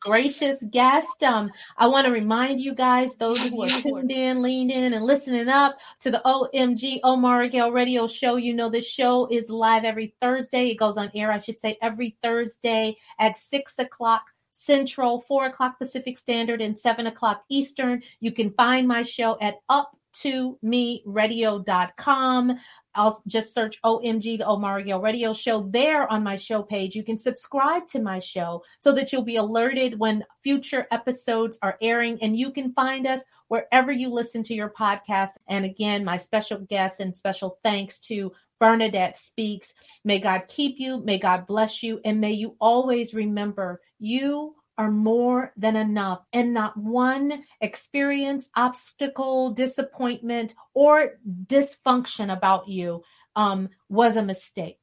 gracious 0.00 0.56
guest. 0.70 1.22
Um, 1.22 1.50
I 1.76 1.86
want 1.86 2.06
to 2.06 2.12
remind 2.12 2.60
you 2.60 2.74
guys, 2.74 3.14
those 3.16 3.44
of 3.44 3.52
you 3.52 3.62
who 3.62 3.82
tuned 3.82 4.10
in, 4.10 4.42
leaned 4.42 4.70
in, 4.70 4.92
and 4.94 5.04
listening 5.04 5.48
up 5.48 5.78
to 6.00 6.10
the 6.10 6.22
OMG 6.24 7.00
Omar 7.04 7.48
Gale 7.48 7.72
radio 7.72 8.06
show, 8.06 8.36
you 8.36 8.54
know 8.54 8.70
this 8.70 8.86
show 8.86 9.28
is 9.30 9.50
live 9.50 9.84
every 9.84 10.14
Thursday. 10.20 10.70
It 10.70 10.78
goes 10.78 10.96
on 10.96 11.10
air, 11.14 11.32
I 11.32 11.38
should 11.38 11.60
say, 11.60 11.76
every 11.82 12.16
Thursday 12.22 12.96
at 13.18 13.36
six 13.36 13.78
o'clock. 13.78 14.22
Central, 14.50 15.20
4 15.20 15.46
o'clock 15.46 15.78
Pacific 15.78 16.18
Standard, 16.18 16.60
and 16.60 16.76
7 16.76 17.06
o'clock 17.06 17.44
Eastern. 17.48 18.02
You 18.18 18.32
can 18.32 18.50
find 18.54 18.88
my 18.88 19.04
show 19.04 19.38
at 19.40 19.54
up 19.68 19.96
to 20.14 20.58
me 20.62 21.02
radio.com. 21.06 22.58
I'll 22.98 23.22
just 23.28 23.54
search 23.54 23.80
OMG, 23.82 24.38
the 24.38 24.46
Omar 24.46 24.82
Gale 24.82 25.00
Radio 25.00 25.32
Show 25.32 25.68
there 25.70 26.10
on 26.10 26.24
my 26.24 26.34
show 26.34 26.64
page. 26.64 26.96
You 26.96 27.04
can 27.04 27.16
subscribe 27.16 27.86
to 27.88 28.02
my 28.02 28.18
show 28.18 28.64
so 28.80 28.92
that 28.92 29.12
you'll 29.12 29.22
be 29.22 29.36
alerted 29.36 29.96
when 30.00 30.24
future 30.42 30.88
episodes 30.90 31.60
are 31.62 31.78
airing. 31.80 32.18
And 32.22 32.36
you 32.36 32.50
can 32.50 32.72
find 32.72 33.06
us 33.06 33.20
wherever 33.46 33.92
you 33.92 34.08
listen 34.08 34.42
to 34.42 34.54
your 34.54 34.70
podcast. 34.70 35.30
And 35.48 35.64
again, 35.64 36.04
my 36.04 36.16
special 36.16 36.58
guest 36.58 36.98
and 36.98 37.16
special 37.16 37.60
thanks 37.62 38.00
to 38.08 38.32
Bernadette 38.58 39.16
Speakes. 39.16 39.72
May 40.02 40.18
God 40.18 40.48
keep 40.48 40.80
you, 40.80 40.98
may 40.98 41.20
God 41.20 41.46
bless 41.46 41.84
you, 41.84 42.00
and 42.04 42.20
may 42.20 42.32
you 42.32 42.56
always 42.60 43.14
remember 43.14 43.80
you 44.00 44.56
are 44.78 44.90
more 44.90 45.52
than 45.56 45.76
enough, 45.76 46.24
and 46.32 46.54
not 46.54 46.76
one 46.76 47.42
experience, 47.60 48.48
obstacle, 48.54 49.52
disappointment, 49.52 50.54
or 50.72 51.18
dysfunction 51.46 52.32
about 52.32 52.68
you 52.68 53.02
um, 53.36 53.68
was 53.88 54.16
a 54.16 54.22
mistake. 54.22 54.78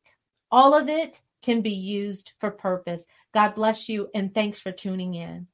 All 0.51 0.73
of 0.73 0.89
it 0.89 1.21
can 1.41 1.61
be 1.61 1.71
used 1.71 2.33
for 2.39 2.51
purpose. 2.51 3.05
God 3.33 3.55
bless 3.55 3.87
you, 3.87 4.09
and 4.13 4.33
thanks 4.33 4.59
for 4.59 4.71
tuning 4.71 5.15
in. 5.15 5.47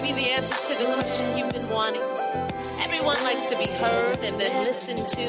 Give 0.00 0.08
you 0.08 0.14
the 0.14 0.30
answers 0.30 0.68
to 0.68 0.84
the 0.84 0.92
question 0.94 1.36
you've 1.36 1.52
been 1.52 1.68
wanting. 1.68 2.00
Everyone 2.80 3.20
likes 3.22 3.44
to 3.46 3.58
be 3.58 3.66
heard 3.66 4.18
and 4.20 4.40
then 4.40 4.62
listened 4.62 5.08
to. 5.08 5.26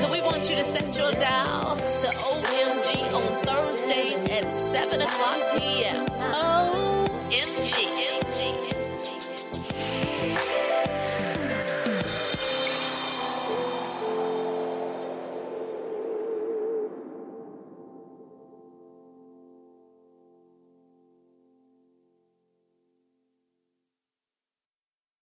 So 0.00 0.10
we 0.10 0.20
want 0.22 0.48
you 0.48 0.56
to 0.56 0.64
set 0.64 0.96
your 0.96 1.12
dial 1.12 1.76
to 1.76 2.08
OMG 2.08 3.12
on 3.12 3.44
Thursdays 3.44 4.30
at 4.30 4.50
7 4.50 5.02
o'clock 5.02 5.58
p.m. 5.58 6.06
OMG. 6.32 8.11